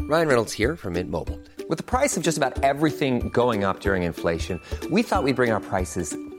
Ryan 0.00 0.28
Reynolds 0.28 0.52
here 0.52 0.76
from 0.76 0.94
Mint 0.94 1.10
Mobile. 1.10 1.40
With 1.68 1.78
the 1.78 1.84
price 1.84 2.18
of 2.18 2.22
just 2.22 2.36
about 2.36 2.62
everything 2.62 3.30
going 3.30 3.64
up 3.64 3.80
during 3.80 4.02
inflation, 4.02 4.60
we 4.90 5.02
thought 5.02 5.24
we'd 5.24 5.36
bring 5.36 5.52
our 5.52 5.60
prices 5.60 6.14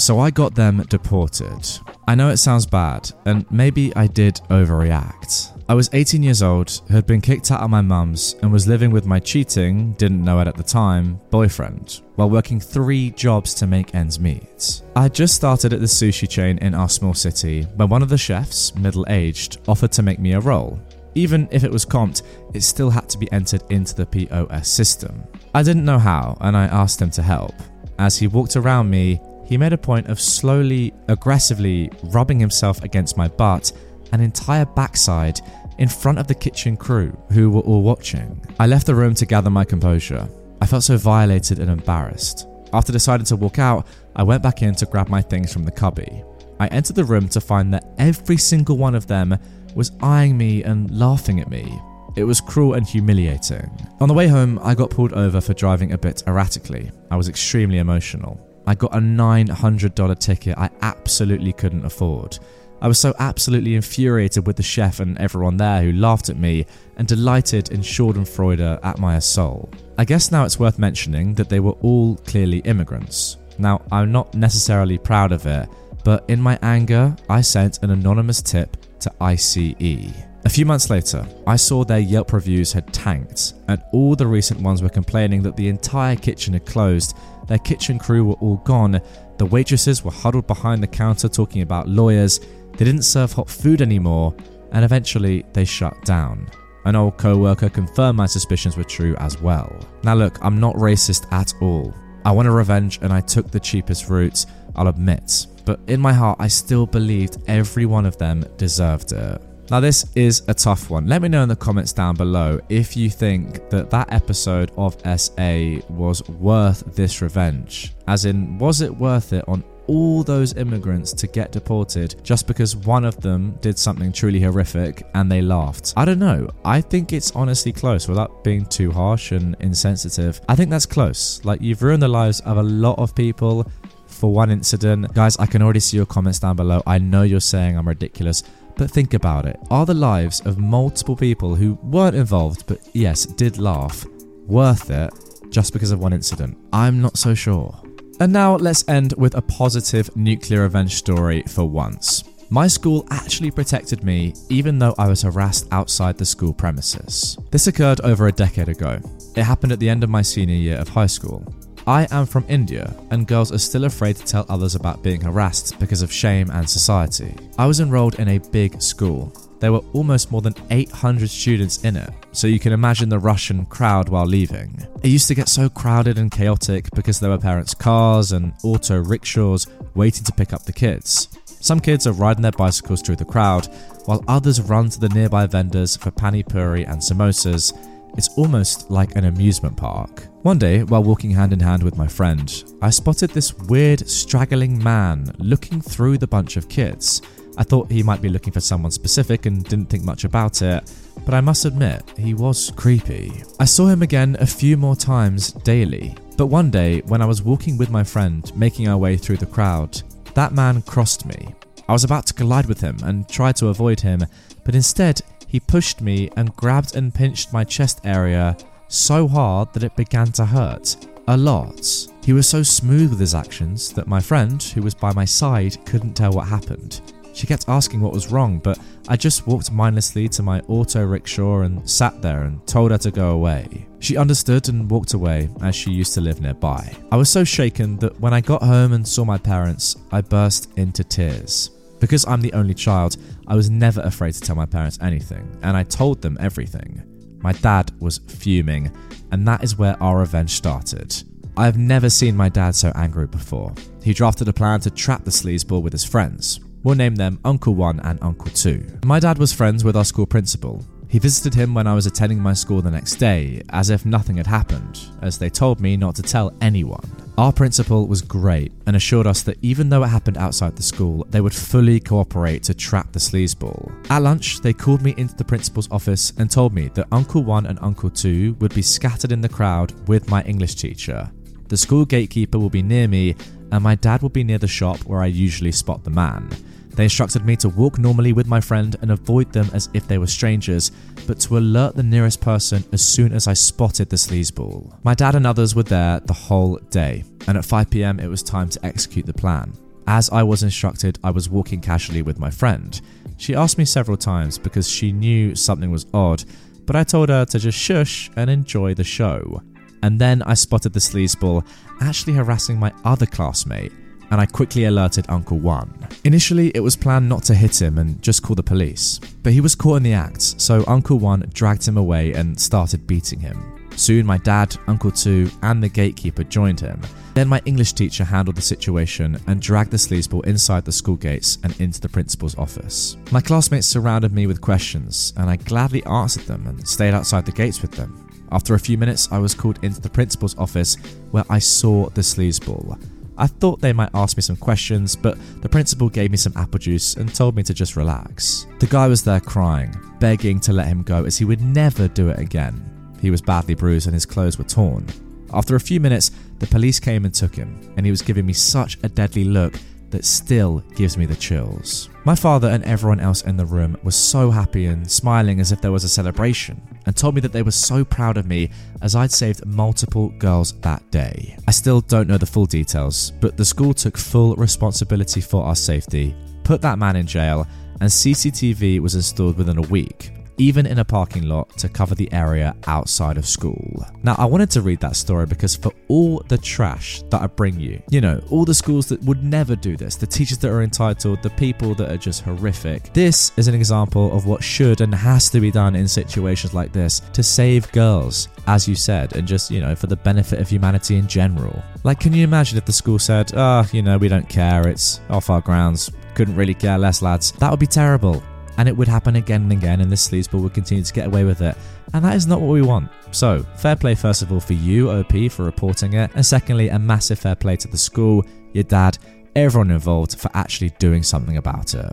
so 0.00 0.18
I 0.18 0.30
got 0.30 0.54
them 0.54 0.82
deported. 0.88 1.68
I 2.08 2.14
know 2.14 2.30
it 2.30 2.38
sounds 2.38 2.66
bad, 2.66 3.10
and 3.26 3.48
maybe 3.50 3.94
I 3.94 4.06
did 4.06 4.40
overreact. 4.50 5.52
I 5.68 5.74
was 5.74 5.90
18 5.92 6.22
years 6.22 6.42
old, 6.42 6.80
had 6.90 7.06
been 7.06 7.20
kicked 7.20 7.52
out 7.52 7.60
of 7.60 7.70
my 7.70 7.80
mum's, 7.80 8.34
and 8.42 8.50
was 8.50 8.66
living 8.66 8.90
with 8.90 9.06
my 9.06 9.20
cheating, 9.20 9.92
didn't 9.92 10.24
know 10.24 10.40
it 10.40 10.48
at 10.48 10.56
the 10.56 10.64
time, 10.64 11.20
boyfriend, 11.30 12.00
while 12.16 12.28
working 12.30 12.58
three 12.58 13.10
jobs 13.10 13.54
to 13.54 13.66
make 13.66 13.94
ends 13.94 14.18
meet. 14.18 14.82
I 14.96 15.02
had 15.02 15.14
just 15.14 15.36
started 15.36 15.72
at 15.72 15.80
the 15.80 15.86
sushi 15.86 16.28
chain 16.28 16.58
in 16.58 16.74
our 16.74 16.88
small 16.88 17.14
city 17.14 17.62
when 17.76 17.88
one 17.88 18.02
of 18.02 18.08
the 18.08 18.18
chefs, 18.18 18.74
middle 18.74 19.06
aged, 19.08 19.58
offered 19.68 19.92
to 19.92 20.02
make 20.02 20.18
me 20.18 20.32
a 20.32 20.40
roll. 20.40 20.80
Even 21.14 21.48
if 21.52 21.62
it 21.62 21.70
was 21.70 21.86
comped, 21.86 22.22
it 22.54 22.62
still 22.62 22.90
had 22.90 23.08
to 23.08 23.18
be 23.18 23.30
entered 23.30 23.62
into 23.70 23.94
the 23.94 24.06
POS 24.06 24.68
system. 24.68 25.22
I 25.54 25.62
didn't 25.62 25.84
know 25.84 25.98
how, 25.98 26.36
and 26.40 26.56
I 26.56 26.64
asked 26.64 27.00
him 27.00 27.10
to 27.12 27.22
help. 27.22 27.54
As 27.98 28.16
he 28.16 28.26
walked 28.26 28.56
around 28.56 28.88
me, 28.88 29.20
he 29.50 29.58
made 29.58 29.72
a 29.72 29.78
point 29.78 30.06
of 30.06 30.20
slowly, 30.20 30.94
aggressively 31.08 31.90
rubbing 32.04 32.38
himself 32.38 32.84
against 32.84 33.16
my 33.16 33.26
butt 33.26 33.72
and 34.12 34.22
entire 34.22 34.64
backside 34.64 35.40
in 35.78 35.88
front 35.88 36.20
of 36.20 36.28
the 36.28 36.34
kitchen 36.36 36.76
crew 36.76 37.18
who 37.32 37.50
were 37.50 37.62
all 37.62 37.82
watching. 37.82 38.40
I 38.60 38.68
left 38.68 38.86
the 38.86 38.94
room 38.94 39.12
to 39.14 39.26
gather 39.26 39.50
my 39.50 39.64
composure. 39.64 40.28
I 40.62 40.66
felt 40.66 40.84
so 40.84 40.96
violated 40.96 41.58
and 41.58 41.68
embarrassed. 41.68 42.46
After 42.72 42.92
deciding 42.92 43.26
to 43.26 43.34
walk 43.34 43.58
out, 43.58 43.88
I 44.14 44.22
went 44.22 44.40
back 44.40 44.62
in 44.62 44.72
to 44.76 44.86
grab 44.86 45.08
my 45.08 45.20
things 45.20 45.52
from 45.52 45.64
the 45.64 45.72
cubby. 45.72 46.22
I 46.60 46.68
entered 46.68 46.94
the 46.94 47.02
room 47.02 47.28
to 47.30 47.40
find 47.40 47.74
that 47.74 47.92
every 47.98 48.36
single 48.36 48.76
one 48.76 48.94
of 48.94 49.08
them 49.08 49.36
was 49.74 49.90
eyeing 50.00 50.38
me 50.38 50.62
and 50.62 50.96
laughing 50.96 51.40
at 51.40 51.50
me. 51.50 51.76
It 52.14 52.22
was 52.22 52.40
cruel 52.40 52.74
and 52.74 52.86
humiliating. 52.86 53.68
On 54.00 54.06
the 54.06 54.14
way 54.14 54.28
home, 54.28 54.60
I 54.62 54.76
got 54.76 54.90
pulled 54.90 55.12
over 55.12 55.40
for 55.40 55.54
driving 55.54 55.90
a 55.90 55.98
bit 55.98 56.22
erratically. 56.28 56.92
I 57.10 57.16
was 57.16 57.28
extremely 57.28 57.78
emotional. 57.78 58.46
I 58.70 58.76
got 58.76 58.94
a 58.94 59.00
$900 59.00 60.18
ticket 60.20 60.56
I 60.56 60.70
absolutely 60.80 61.52
couldn't 61.52 61.84
afford. 61.84 62.38
I 62.80 62.86
was 62.86 63.00
so 63.00 63.12
absolutely 63.18 63.74
infuriated 63.74 64.46
with 64.46 64.54
the 64.54 64.62
chef 64.62 65.00
and 65.00 65.18
everyone 65.18 65.56
there 65.56 65.82
who 65.82 65.90
laughed 65.90 66.28
at 66.28 66.36
me 66.36 66.66
and 66.96 67.08
delighted 67.08 67.72
in 67.72 67.80
Schadenfreude 67.80 68.78
at 68.84 68.98
my 69.00 69.16
assault. 69.16 69.74
I 69.98 70.04
guess 70.04 70.30
now 70.30 70.44
it's 70.44 70.60
worth 70.60 70.78
mentioning 70.78 71.34
that 71.34 71.48
they 71.48 71.58
were 71.58 71.74
all 71.82 72.14
clearly 72.18 72.58
immigrants. 72.58 73.38
Now, 73.58 73.82
I'm 73.90 74.12
not 74.12 74.34
necessarily 74.34 74.98
proud 74.98 75.32
of 75.32 75.46
it, 75.46 75.68
but 76.04 76.24
in 76.30 76.40
my 76.40 76.56
anger, 76.62 77.16
I 77.28 77.40
sent 77.40 77.82
an 77.82 77.90
anonymous 77.90 78.40
tip 78.40 78.76
to 79.00 79.12
ICE. 79.20 80.29
A 80.42 80.48
few 80.48 80.64
months 80.64 80.88
later, 80.88 81.26
I 81.46 81.56
saw 81.56 81.84
their 81.84 81.98
Yelp 81.98 82.32
reviews 82.32 82.72
had 82.72 82.90
tanked, 82.94 83.52
and 83.68 83.82
all 83.92 84.16
the 84.16 84.26
recent 84.26 84.60
ones 84.60 84.82
were 84.82 84.88
complaining 84.88 85.42
that 85.42 85.54
the 85.54 85.68
entire 85.68 86.16
kitchen 86.16 86.54
had 86.54 86.64
closed, 86.64 87.14
their 87.46 87.58
kitchen 87.58 87.98
crew 87.98 88.24
were 88.24 88.34
all 88.34 88.56
gone, 88.58 89.00
the 89.36 89.44
waitresses 89.44 90.02
were 90.02 90.10
huddled 90.10 90.46
behind 90.46 90.82
the 90.82 90.86
counter 90.86 91.28
talking 91.28 91.60
about 91.60 91.88
lawyers, 91.88 92.40
they 92.72 92.86
didn't 92.86 93.02
serve 93.02 93.32
hot 93.32 93.50
food 93.50 93.82
anymore, 93.82 94.34
and 94.72 94.82
eventually 94.82 95.44
they 95.52 95.66
shut 95.66 96.02
down. 96.06 96.48
An 96.86 96.96
old 96.96 97.18
co 97.18 97.36
worker 97.36 97.68
confirmed 97.68 98.16
my 98.16 98.26
suspicions 98.26 98.78
were 98.78 98.84
true 98.84 99.14
as 99.16 99.38
well. 99.42 99.70
Now, 100.04 100.14
look, 100.14 100.42
I'm 100.42 100.58
not 100.58 100.74
racist 100.76 101.30
at 101.32 101.52
all. 101.60 101.94
I 102.24 102.32
wanted 102.32 102.52
revenge 102.52 102.98
and 103.02 103.12
I 103.12 103.20
took 103.20 103.50
the 103.50 103.60
cheapest 103.60 104.08
route, 104.08 104.46
I'll 104.74 104.88
admit, 104.88 105.46
but 105.66 105.80
in 105.86 106.00
my 106.00 106.14
heart, 106.14 106.38
I 106.40 106.48
still 106.48 106.86
believed 106.86 107.38
every 107.46 107.84
one 107.84 108.06
of 108.06 108.16
them 108.16 108.44
deserved 108.56 109.12
it. 109.12 109.42
Now, 109.70 109.78
this 109.78 110.04
is 110.16 110.42
a 110.48 110.54
tough 110.54 110.90
one. 110.90 111.06
Let 111.06 111.22
me 111.22 111.28
know 111.28 111.44
in 111.44 111.48
the 111.48 111.54
comments 111.54 111.92
down 111.92 112.16
below 112.16 112.60
if 112.68 112.96
you 112.96 113.08
think 113.08 113.70
that 113.70 113.88
that 113.90 114.12
episode 114.12 114.72
of 114.76 114.96
SA 115.16 115.78
was 115.88 116.28
worth 116.28 116.82
this 116.96 117.22
revenge. 117.22 117.94
As 118.08 118.24
in, 118.24 118.58
was 118.58 118.80
it 118.80 118.92
worth 118.92 119.32
it 119.32 119.44
on 119.46 119.62
all 119.86 120.24
those 120.24 120.56
immigrants 120.56 121.12
to 121.12 121.28
get 121.28 121.52
deported 121.52 122.16
just 122.24 122.48
because 122.48 122.74
one 122.74 123.04
of 123.04 123.20
them 123.20 123.52
did 123.60 123.78
something 123.78 124.10
truly 124.10 124.40
horrific 124.40 125.04
and 125.14 125.30
they 125.30 125.40
laughed? 125.40 125.94
I 125.96 126.04
don't 126.04 126.18
know. 126.18 126.50
I 126.64 126.80
think 126.80 127.12
it's 127.12 127.30
honestly 127.36 127.72
close 127.72 128.08
without 128.08 128.42
being 128.42 128.66
too 128.66 128.90
harsh 128.90 129.30
and 129.30 129.54
insensitive. 129.60 130.40
I 130.48 130.56
think 130.56 130.70
that's 130.70 130.86
close. 130.86 131.44
Like, 131.44 131.62
you've 131.62 131.82
ruined 131.84 132.02
the 132.02 132.08
lives 132.08 132.40
of 132.40 132.56
a 132.56 132.62
lot 132.62 132.98
of 132.98 133.14
people 133.14 133.70
for 134.06 134.32
one 134.32 134.50
incident. 134.50 135.14
Guys, 135.14 135.36
I 135.38 135.46
can 135.46 135.62
already 135.62 135.80
see 135.80 135.96
your 135.96 136.06
comments 136.06 136.40
down 136.40 136.56
below. 136.56 136.82
I 136.86 136.98
know 136.98 137.22
you're 137.22 137.38
saying 137.40 137.78
I'm 137.78 137.86
ridiculous. 137.86 138.42
But 138.80 138.90
think 138.90 139.12
about 139.12 139.44
it. 139.44 139.60
Are 139.70 139.84
the 139.84 139.92
lives 139.92 140.40
of 140.46 140.56
multiple 140.56 141.14
people 141.14 141.54
who 141.54 141.74
weren't 141.82 142.16
involved, 142.16 142.66
but 142.66 142.80
yes, 142.94 143.26
did 143.26 143.58
laugh, 143.58 144.06
worth 144.46 144.88
it 144.90 145.12
just 145.50 145.74
because 145.74 145.90
of 145.90 146.00
one 146.00 146.14
incident? 146.14 146.56
I'm 146.72 147.02
not 147.02 147.18
so 147.18 147.34
sure. 147.34 147.78
And 148.20 148.32
now 148.32 148.56
let's 148.56 148.88
end 148.88 149.12
with 149.18 149.34
a 149.34 149.42
positive 149.42 150.16
nuclear 150.16 150.62
revenge 150.62 150.94
story 150.94 151.42
for 151.46 151.66
once. 151.66 152.24
My 152.48 152.66
school 152.68 153.06
actually 153.10 153.50
protected 153.50 154.02
me 154.02 154.32
even 154.48 154.78
though 154.78 154.94
I 154.96 155.08
was 155.08 155.20
harassed 155.20 155.68
outside 155.72 156.16
the 156.16 156.24
school 156.24 156.54
premises. 156.54 157.36
This 157.50 157.66
occurred 157.66 158.00
over 158.00 158.28
a 158.28 158.32
decade 158.32 158.70
ago. 158.70 158.98
It 159.36 159.42
happened 159.42 159.72
at 159.72 159.78
the 159.78 159.90
end 159.90 160.04
of 160.04 160.08
my 160.08 160.22
senior 160.22 160.56
year 160.56 160.78
of 160.78 160.88
high 160.88 161.06
school. 161.06 161.44
I 161.90 162.06
am 162.12 162.24
from 162.24 162.44
India, 162.46 162.94
and 163.10 163.26
girls 163.26 163.50
are 163.50 163.58
still 163.58 163.84
afraid 163.84 164.14
to 164.14 164.24
tell 164.24 164.46
others 164.48 164.76
about 164.76 165.02
being 165.02 165.20
harassed 165.20 165.76
because 165.80 166.02
of 166.02 166.12
shame 166.12 166.48
and 166.50 166.70
society. 166.70 167.34
I 167.58 167.66
was 167.66 167.80
enrolled 167.80 168.20
in 168.20 168.28
a 168.28 168.38
big 168.38 168.80
school. 168.80 169.32
There 169.58 169.72
were 169.72 169.82
almost 169.92 170.30
more 170.30 170.40
than 170.40 170.54
800 170.70 171.28
students 171.28 171.82
in 171.82 171.96
it, 171.96 172.10
so 172.30 172.46
you 172.46 172.60
can 172.60 172.72
imagine 172.72 173.08
the 173.08 173.18
Russian 173.18 173.66
crowd 173.66 174.08
while 174.08 174.24
leaving. 174.24 174.86
It 175.02 175.08
used 175.08 175.26
to 175.26 175.34
get 175.34 175.48
so 175.48 175.68
crowded 175.68 176.16
and 176.16 176.30
chaotic 176.30 176.88
because 176.94 177.18
there 177.18 177.30
were 177.30 177.38
parents' 177.38 177.74
cars 177.74 178.30
and 178.30 178.52
auto 178.62 179.00
rickshaws 179.00 179.66
waiting 179.96 180.22
to 180.22 180.32
pick 180.32 180.52
up 180.52 180.66
the 180.66 180.72
kids. 180.72 181.26
Some 181.44 181.80
kids 181.80 182.06
are 182.06 182.12
riding 182.12 182.42
their 182.42 182.52
bicycles 182.52 183.02
through 183.02 183.16
the 183.16 183.24
crowd, 183.24 183.66
while 184.04 184.22
others 184.28 184.60
run 184.60 184.90
to 184.90 185.00
the 185.00 185.08
nearby 185.08 185.48
vendors 185.48 185.96
for 185.96 186.12
pani 186.12 186.44
puri 186.44 186.86
and 186.86 187.00
samosas. 187.00 187.72
It's 188.16 188.30
almost 188.36 188.90
like 188.90 189.16
an 189.16 189.24
amusement 189.24 189.76
park. 189.76 190.28
One 190.42 190.58
day, 190.58 190.82
while 190.82 191.02
walking 191.02 191.30
hand 191.30 191.52
in 191.52 191.60
hand 191.60 191.82
with 191.82 191.96
my 191.96 192.06
friend, 192.06 192.64
I 192.82 192.90
spotted 192.90 193.30
this 193.30 193.54
weird, 193.54 194.08
straggling 194.08 194.82
man 194.82 195.30
looking 195.38 195.80
through 195.80 196.18
the 196.18 196.26
bunch 196.26 196.56
of 196.56 196.68
kids. 196.68 197.22
I 197.56 197.62
thought 197.62 197.90
he 197.90 198.02
might 198.02 198.22
be 198.22 198.28
looking 198.28 198.52
for 198.52 198.60
someone 198.60 198.90
specific 198.90 199.46
and 199.46 199.64
didn't 199.64 199.90
think 199.90 200.04
much 200.04 200.24
about 200.24 200.62
it, 200.62 200.90
but 201.24 201.34
I 201.34 201.40
must 201.40 201.64
admit, 201.64 202.02
he 202.16 202.32
was 202.34 202.72
creepy. 202.76 203.42
I 203.58 203.64
saw 203.64 203.86
him 203.86 204.02
again 204.02 204.36
a 204.40 204.46
few 204.46 204.76
more 204.76 204.96
times 204.96 205.52
daily, 205.52 206.14
but 206.36 206.46
one 206.46 206.70
day, 206.70 207.00
when 207.06 207.20
I 207.20 207.26
was 207.26 207.42
walking 207.42 207.76
with 207.76 207.90
my 207.90 208.04
friend, 208.04 208.50
making 208.56 208.88
our 208.88 208.96
way 208.96 209.16
through 209.16 209.38
the 209.38 209.46
crowd, 209.46 210.00
that 210.34 210.52
man 210.54 210.82
crossed 210.82 211.26
me. 211.26 211.54
I 211.88 211.92
was 211.92 212.04
about 212.04 212.24
to 212.26 212.34
collide 212.34 212.66
with 212.66 212.80
him 212.80 212.96
and 213.02 213.28
try 213.28 213.52
to 213.52 213.68
avoid 213.68 214.00
him, 214.00 214.24
but 214.64 214.74
instead, 214.74 215.20
he 215.50 215.58
pushed 215.58 216.00
me 216.00 216.30
and 216.36 216.54
grabbed 216.54 216.94
and 216.94 217.12
pinched 217.12 217.52
my 217.52 217.64
chest 217.64 218.00
area 218.04 218.56
so 218.86 219.26
hard 219.26 219.72
that 219.72 219.82
it 219.82 219.96
began 219.96 220.30
to 220.30 220.46
hurt. 220.46 220.96
A 221.26 221.36
lot. 221.36 221.84
He 222.24 222.32
was 222.32 222.48
so 222.48 222.62
smooth 222.62 223.10
with 223.10 223.18
his 223.18 223.34
actions 223.34 223.92
that 223.94 224.06
my 224.06 224.20
friend, 224.20 224.62
who 224.62 224.80
was 224.80 224.94
by 224.94 225.12
my 225.12 225.24
side, 225.24 225.84
couldn't 225.84 226.14
tell 226.14 226.32
what 226.32 226.46
happened. 226.46 227.00
She 227.34 227.48
kept 227.48 227.68
asking 227.68 228.00
what 228.00 228.12
was 228.12 228.30
wrong, 228.30 228.58
but 228.58 228.78
I 229.08 229.16
just 229.16 229.48
walked 229.48 229.72
mindlessly 229.72 230.28
to 230.28 230.42
my 230.42 230.60
auto 230.68 231.04
rickshaw 231.04 231.62
and 231.62 231.88
sat 231.88 232.22
there 232.22 232.42
and 232.42 232.64
told 232.68 232.92
her 232.92 232.98
to 232.98 233.10
go 233.10 233.30
away. 233.30 233.88
She 233.98 234.16
understood 234.16 234.68
and 234.68 234.88
walked 234.88 235.14
away 235.14 235.48
as 235.62 235.74
she 235.74 235.90
used 235.90 236.14
to 236.14 236.20
live 236.20 236.40
nearby. 236.40 236.94
I 237.10 237.16
was 237.16 237.28
so 237.28 237.42
shaken 237.42 237.96
that 237.98 238.20
when 238.20 238.32
I 238.32 238.40
got 238.40 238.62
home 238.62 238.92
and 238.92 239.06
saw 239.06 239.24
my 239.24 239.38
parents, 239.38 239.96
I 240.12 240.20
burst 240.20 240.70
into 240.76 241.02
tears. 241.02 241.70
Because 242.00 242.26
I'm 242.26 242.40
the 242.40 242.52
only 242.54 242.74
child, 242.74 243.16
I 243.46 243.54
was 243.54 243.70
never 243.70 244.00
afraid 244.00 244.34
to 244.34 244.40
tell 244.40 244.56
my 244.56 244.66
parents 244.66 244.98
anything, 245.00 245.56
and 245.62 245.76
I 245.76 245.84
told 245.84 246.22
them 246.22 246.38
everything. 246.40 247.02
My 247.42 247.52
dad 247.52 247.92
was 248.00 248.18
fuming, 248.26 248.90
and 249.30 249.46
that 249.46 249.62
is 249.62 249.78
where 249.78 250.02
our 250.02 250.18
revenge 250.18 250.50
started. 250.50 251.22
I 251.56 251.66
have 251.66 251.76
never 251.76 252.08
seen 252.08 252.36
my 252.36 252.48
dad 252.48 252.74
so 252.74 252.90
angry 252.94 253.26
before. 253.26 253.74
He 254.02 254.14
drafted 254.14 254.48
a 254.48 254.52
plan 254.52 254.80
to 254.80 254.90
trap 254.90 255.24
the 255.24 255.30
sleazeball 255.30 255.82
with 255.82 255.92
his 255.92 256.04
friends. 256.04 256.60
We'll 256.82 256.94
name 256.94 257.16
them 257.16 257.38
Uncle 257.44 257.74
1 257.74 258.00
and 258.00 258.18
Uncle 258.22 258.50
2. 258.50 259.00
My 259.04 259.20
dad 259.20 259.38
was 259.38 259.52
friends 259.52 259.84
with 259.84 259.96
our 259.96 260.04
school 260.04 260.26
principal. 260.26 260.82
He 261.08 261.18
visited 261.18 261.52
him 261.52 261.74
when 261.74 261.86
I 261.86 261.94
was 261.94 262.06
attending 262.06 262.40
my 262.40 262.54
school 262.54 262.80
the 262.80 262.90
next 262.90 263.16
day, 263.16 263.62
as 263.70 263.90
if 263.90 264.06
nothing 264.06 264.36
had 264.36 264.46
happened, 264.46 265.00
as 265.20 265.38
they 265.38 265.50
told 265.50 265.80
me 265.80 265.96
not 265.96 266.14
to 266.14 266.22
tell 266.22 266.52
anyone. 266.60 267.10
Our 267.40 267.54
principal 267.54 268.06
was 268.06 268.20
great 268.20 268.70
and 268.86 268.94
assured 268.94 269.26
us 269.26 269.42
that 269.44 269.56
even 269.62 269.88
though 269.88 270.04
it 270.04 270.08
happened 270.08 270.36
outside 270.36 270.76
the 270.76 270.82
school, 270.82 271.26
they 271.30 271.40
would 271.40 271.54
fully 271.54 271.98
cooperate 271.98 272.62
to 272.64 272.74
trap 272.74 273.12
the 273.12 273.18
sleazeball. 273.18 273.90
At 274.10 274.20
lunch, 274.20 274.60
they 274.60 274.74
called 274.74 275.00
me 275.00 275.14
into 275.16 275.34
the 275.34 275.44
principal's 275.46 275.90
office 275.90 276.34
and 276.36 276.50
told 276.50 276.74
me 276.74 276.88
that 276.88 277.08
Uncle 277.10 277.42
1 277.42 277.64
and 277.64 277.78
Uncle 277.80 278.10
2 278.10 278.58
would 278.60 278.74
be 278.74 278.82
scattered 278.82 279.32
in 279.32 279.40
the 279.40 279.48
crowd 279.48 280.06
with 280.06 280.28
my 280.28 280.42
English 280.42 280.74
teacher. 280.74 281.32
The 281.68 281.78
school 281.78 282.04
gatekeeper 282.04 282.58
will 282.58 282.68
be 282.68 282.82
near 282.82 283.08
me, 283.08 283.36
and 283.72 283.82
my 283.82 283.94
dad 283.94 284.20
will 284.20 284.28
be 284.28 284.44
near 284.44 284.58
the 284.58 284.68
shop 284.68 284.98
where 285.06 285.22
I 285.22 285.26
usually 285.26 285.72
spot 285.72 286.04
the 286.04 286.10
man. 286.10 286.50
They 286.94 287.04
instructed 287.04 287.44
me 287.44 287.56
to 287.56 287.68
walk 287.68 287.98
normally 287.98 288.32
with 288.32 288.46
my 288.46 288.60
friend 288.60 288.96
and 289.00 289.10
avoid 289.10 289.52
them 289.52 289.70
as 289.72 289.88
if 289.94 290.06
they 290.06 290.18
were 290.18 290.26
strangers, 290.26 290.90
but 291.26 291.40
to 291.40 291.58
alert 291.58 291.96
the 291.96 292.02
nearest 292.02 292.40
person 292.40 292.84
as 292.92 293.02
soon 293.02 293.32
as 293.32 293.46
I 293.46 293.54
spotted 293.54 294.10
the 294.10 294.16
sleazeball. 294.16 294.96
My 295.02 295.14
dad 295.14 295.34
and 295.34 295.46
others 295.46 295.74
were 295.74 295.82
there 295.82 296.20
the 296.20 296.32
whole 296.32 296.76
day, 296.90 297.24
and 297.46 297.56
at 297.56 297.64
5pm 297.64 298.20
it 298.20 298.28
was 298.28 298.42
time 298.42 298.68
to 298.70 298.84
execute 298.84 299.26
the 299.26 299.32
plan. 299.32 299.72
As 300.06 300.28
I 300.30 300.42
was 300.42 300.62
instructed, 300.62 301.18
I 301.22 301.30
was 301.30 301.48
walking 301.48 301.80
casually 301.80 302.22
with 302.22 302.38
my 302.38 302.50
friend. 302.50 303.00
She 303.36 303.54
asked 303.54 303.78
me 303.78 303.84
several 303.84 304.16
times 304.16 304.58
because 304.58 304.88
she 304.88 305.12
knew 305.12 305.54
something 305.54 305.90
was 305.90 306.06
odd, 306.12 306.44
but 306.84 306.96
I 306.96 307.04
told 307.04 307.28
her 307.28 307.44
to 307.44 307.58
just 307.58 307.78
shush 307.78 308.30
and 308.36 308.50
enjoy 308.50 308.94
the 308.94 309.04
show. 309.04 309.62
And 310.02 310.18
then 310.18 310.42
I 310.42 310.54
spotted 310.54 310.92
the 310.92 311.00
sleazeball 311.00 311.64
actually 312.00 312.32
harassing 312.32 312.78
my 312.78 312.92
other 313.04 313.26
classmate, 313.26 313.92
and 314.30 314.40
I 314.40 314.46
quickly 314.46 314.84
alerted 314.84 315.26
Uncle 315.28 315.58
One. 315.58 315.92
Initially, 316.24 316.70
it 316.74 316.80
was 316.80 316.96
planned 316.96 317.28
not 317.28 317.42
to 317.44 317.54
hit 317.54 317.80
him 317.80 317.98
and 317.98 318.20
just 318.22 318.42
call 318.42 318.56
the 318.56 318.62
police, 318.62 319.20
but 319.42 319.52
he 319.52 319.60
was 319.60 319.74
caught 319.74 319.96
in 319.96 320.02
the 320.02 320.12
act, 320.12 320.42
so 320.42 320.84
Uncle 320.86 321.18
One 321.18 321.48
dragged 321.52 321.86
him 321.86 321.96
away 321.96 322.32
and 322.32 322.58
started 322.58 323.06
beating 323.06 323.40
him. 323.40 323.76
Soon, 323.96 324.24
my 324.24 324.38
dad, 324.38 324.76
Uncle 324.86 325.10
Two, 325.10 325.50
and 325.62 325.82
the 325.82 325.88
gatekeeper 325.88 326.44
joined 326.44 326.80
him. 326.80 327.00
Then, 327.34 327.48
my 327.48 327.60
English 327.64 327.92
teacher 327.92 328.24
handled 328.24 328.56
the 328.56 328.62
situation 328.62 329.38
and 329.46 329.60
dragged 329.60 329.90
the 329.90 329.96
sleazeball 329.96 330.46
inside 330.46 330.84
the 330.84 330.92
school 330.92 331.16
gates 331.16 331.58
and 331.64 331.78
into 331.80 332.00
the 332.00 332.08
principal's 332.08 332.56
office. 332.56 333.16
My 333.30 333.40
classmates 333.40 333.86
surrounded 333.86 334.32
me 334.32 334.46
with 334.46 334.60
questions, 334.60 335.32
and 335.36 335.50
I 335.50 335.56
gladly 335.56 336.04
answered 336.04 336.44
them 336.44 336.66
and 336.66 336.86
stayed 336.88 337.14
outside 337.14 337.44
the 337.44 337.52
gates 337.52 337.82
with 337.82 337.92
them. 337.92 338.26
After 338.52 338.74
a 338.74 338.80
few 338.80 338.96
minutes, 338.96 339.28
I 339.30 339.38
was 339.38 339.54
called 339.54 339.84
into 339.84 340.00
the 340.00 340.10
principal's 340.10 340.58
office 340.58 340.96
where 341.30 341.44
I 341.50 341.58
saw 341.58 342.08
the 342.10 342.22
sleazeball. 342.22 342.98
I 343.40 343.46
thought 343.46 343.80
they 343.80 343.94
might 343.94 344.10
ask 344.12 344.36
me 344.36 344.42
some 344.42 344.56
questions, 344.56 345.16
but 345.16 345.38
the 345.62 345.68
principal 345.68 346.10
gave 346.10 346.30
me 346.30 346.36
some 346.36 346.52
apple 346.56 346.78
juice 346.78 347.14
and 347.16 347.34
told 347.34 347.56
me 347.56 347.62
to 347.62 347.72
just 347.72 347.96
relax. 347.96 348.66
The 348.80 348.86
guy 348.86 349.06
was 349.08 349.24
there 349.24 349.40
crying, 349.40 349.96
begging 350.18 350.60
to 350.60 350.74
let 350.74 350.88
him 350.88 351.02
go 351.02 351.24
as 351.24 351.38
he 351.38 351.46
would 351.46 351.62
never 351.62 352.06
do 352.06 352.28
it 352.28 352.38
again. 352.38 352.84
He 353.22 353.30
was 353.30 353.40
badly 353.40 353.74
bruised 353.74 354.06
and 354.06 354.12
his 354.12 354.26
clothes 354.26 354.58
were 354.58 354.64
torn. 354.64 355.06
After 355.54 355.74
a 355.74 355.80
few 355.80 356.00
minutes, 356.00 356.32
the 356.58 356.66
police 356.66 357.00
came 357.00 357.24
and 357.24 357.32
took 357.32 357.54
him, 357.54 357.80
and 357.96 358.04
he 358.04 358.10
was 358.10 358.20
giving 358.20 358.44
me 358.44 358.52
such 358.52 358.98
a 359.02 359.08
deadly 359.08 359.44
look 359.44 359.72
that 360.10 360.26
still 360.26 360.84
gives 360.94 361.16
me 361.16 361.24
the 361.24 361.34
chills. 361.34 362.09
My 362.22 362.34
father 362.34 362.68
and 362.68 362.84
everyone 362.84 363.18
else 363.18 363.40
in 363.42 363.56
the 363.56 363.64
room 363.64 363.96
was 364.02 364.14
so 364.14 364.50
happy 364.50 364.84
and 364.84 365.10
smiling 365.10 365.58
as 365.58 365.72
if 365.72 365.80
there 365.80 365.90
was 365.90 366.04
a 366.04 366.08
celebration, 366.08 366.82
and 367.06 367.16
told 367.16 367.34
me 367.34 367.40
that 367.40 367.52
they 367.52 367.62
were 367.62 367.70
so 367.70 368.04
proud 368.04 368.36
of 368.36 368.46
me 368.46 368.68
as 369.00 369.16
I'd 369.16 369.32
saved 369.32 369.64
multiple 369.64 370.28
girls 370.38 370.72
that 370.80 371.10
day. 371.10 371.56
I 371.66 371.70
still 371.70 372.02
don't 372.02 372.28
know 372.28 372.36
the 372.36 372.44
full 372.44 372.66
details, 372.66 373.32
but 373.40 373.56
the 373.56 373.64
school 373.64 373.94
took 373.94 374.18
full 374.18 374.54
responsibility 374.56 375.40
for 375.40 375.64
our 375.64 375.74
safety, 375.74 376.34
put 376.62 376.82
that 376.82 376.98
man 376.98 377.16
in 377.16 377.26
jail, 377.26 377.66
and 378.02 378.10
CCTV 378.10 379.00
was 379.00 379.14
installed 379.14 379.56
within 379.56 379.78
a 379.78 379.82
week 379.82 380.30
even 380.58 380.86
in 380.86 380.98
a 380.98 381.04
parking 381.04 381.44
lot 381.44 381.70
to 381.78 381.88
cover 381.88 382.14
the 382.14 382.32
area 382.32 382.74
outside 382.86 383.36
of 383.38 383.46
school. 383.46 384.04
Now, 384.22 384.34
I 384.38 384.44
wanted 384.44 384.70
to 384.70 384.82
read 384.82 385.00
that 385.00 385.16
story 385.16 385.46
because 385.46 385.76
for 385.76 385.92
all 386.08 386.42
the 386.48 386.58
trash 386.58 387.22
that 387.30 387.42
I 387.42 387.46
bring 387.46 387.78
you, 387.78 388.02
you 388.10 388.20
know, 388.20 388.42
all 388.50 388.64
the 388.64 388.74
schools 388.74 389.06
that 389.08 389.22
would 389.22 389.42
never 389.42 389.76
do 389.76 389.96
this, 389.96 390.16
the 390.16 390.26
teachers 390.26 390.58
that 390.58 390.70
are 390.70 390.82
entitled, 390.82 391.42
the 391.42 391.50
people 391.50 391.94
that 391.94 392.10
are 392.10 392.16
just 392.16 392.42
horrific, 392.42 393.12
this 393.12 393.52
is 393.56 393.68
an 393.68 393.74
example 393.74 394.36
of 394.36 394.46
what 394.46 394.62
should 394.62 395.00
and 395.00 395.14
has 395.14 395.50
to 395.50 395.60
be 395.60 395.70
done 395.70 395.94
in 395.96 396.06
situations 396.06 396.74
like 396.74 396.92
this 396.92 397.20
to 397.32 397.42
save 397.42 397.90
girls, 397.92 398.48
as 398.66 398.88
you 398.88 398.94
said, 398.94 399.34
and 399.36 399.46
just, 399.46 399.70
you 399.70 399.80
know, 399.80 399.94
for 399.94 400.06
the 400.06 400.16
benefit 400.16 400.60
of 400.60 400.68
humanity 400.68 401.16
in 401.16 401.26
general. 401.26 401.82
Like, 402.04 402.20
can 402.20 402.32
you 402.32 402.44
imagine 402.44 402.78
if 402.78 402.84
the 402.84 402.92
school 402.92 403.18
said, 403.18 403.52
ah, 403.56 403.84
oh, 403.84 403.90
you 403.96 404.02
know, 404.02 404.18
we 404.18 404.28
don't 404.28 404.48
care, 404.48 404.88
it's 404.88 405.20
off 405.30 405.50
our 405.50 405.60
grounds, 405.60 406.10
couldn't 406.34 406.56
really 406.56 406.74
care 406.74 406.98
less, 406.98 407.22
lads? 407.22 407.52
That 407.52 407.70
would 407.70 407.80
be 407.80 407.86
terrible 407.86 408.42
and 408.78 408.88
it 408.88 408.96
would 408.96 409.08
happen 409.08 409.36
again 409.36 409.62
and 409.62 409.72
again, 409.72 410.00
and 410.00 410.10
this 410.10 410.28
sleazeball 410.28 410.62
would 410.62 410.74
continue 410.74 411.04
to 411.04 411.12
get 411.12 411.26
away 411.26 411.44
with 411.44 411.60
it. 411.60 411.76
And 412.14 412.24
that 412.24 412.36
is 412.36 412.46
not 412.46 412.60
what 412.60 412.70
we 412.70 412.82
want. 412.82 413.10
So, 413.30 413.64
fair 413.76 413.96
play 413.96 414.14
first 414.14 414.42
of 414.42 414.52
all 414.52 414.60
for 414.60 414.72
you, 414.72 415.10
OP, 415.10 415.50
for 415.50 415.64
reporting 415.64 416.14
it, 416.14 416.30
and 416.34 416.44
secondly, 416.44 416.88
a 416.88 416.98
massive 416.98 417.38
fair 417.38 417.54
play 417.54 417.76
to 417.76 417.88
the 417.88 417.98
school, 417.98 418.44
your 418.72 418.84
dad, 418.84 419.18
everyone 419.56 419.90
involved 419.90 420.38
for 420.38 420.50
actually 420.54 420.90
doing 420.98 421.22
something 421.22 421.56
about 421.56 421.94
it. 421.94 422.12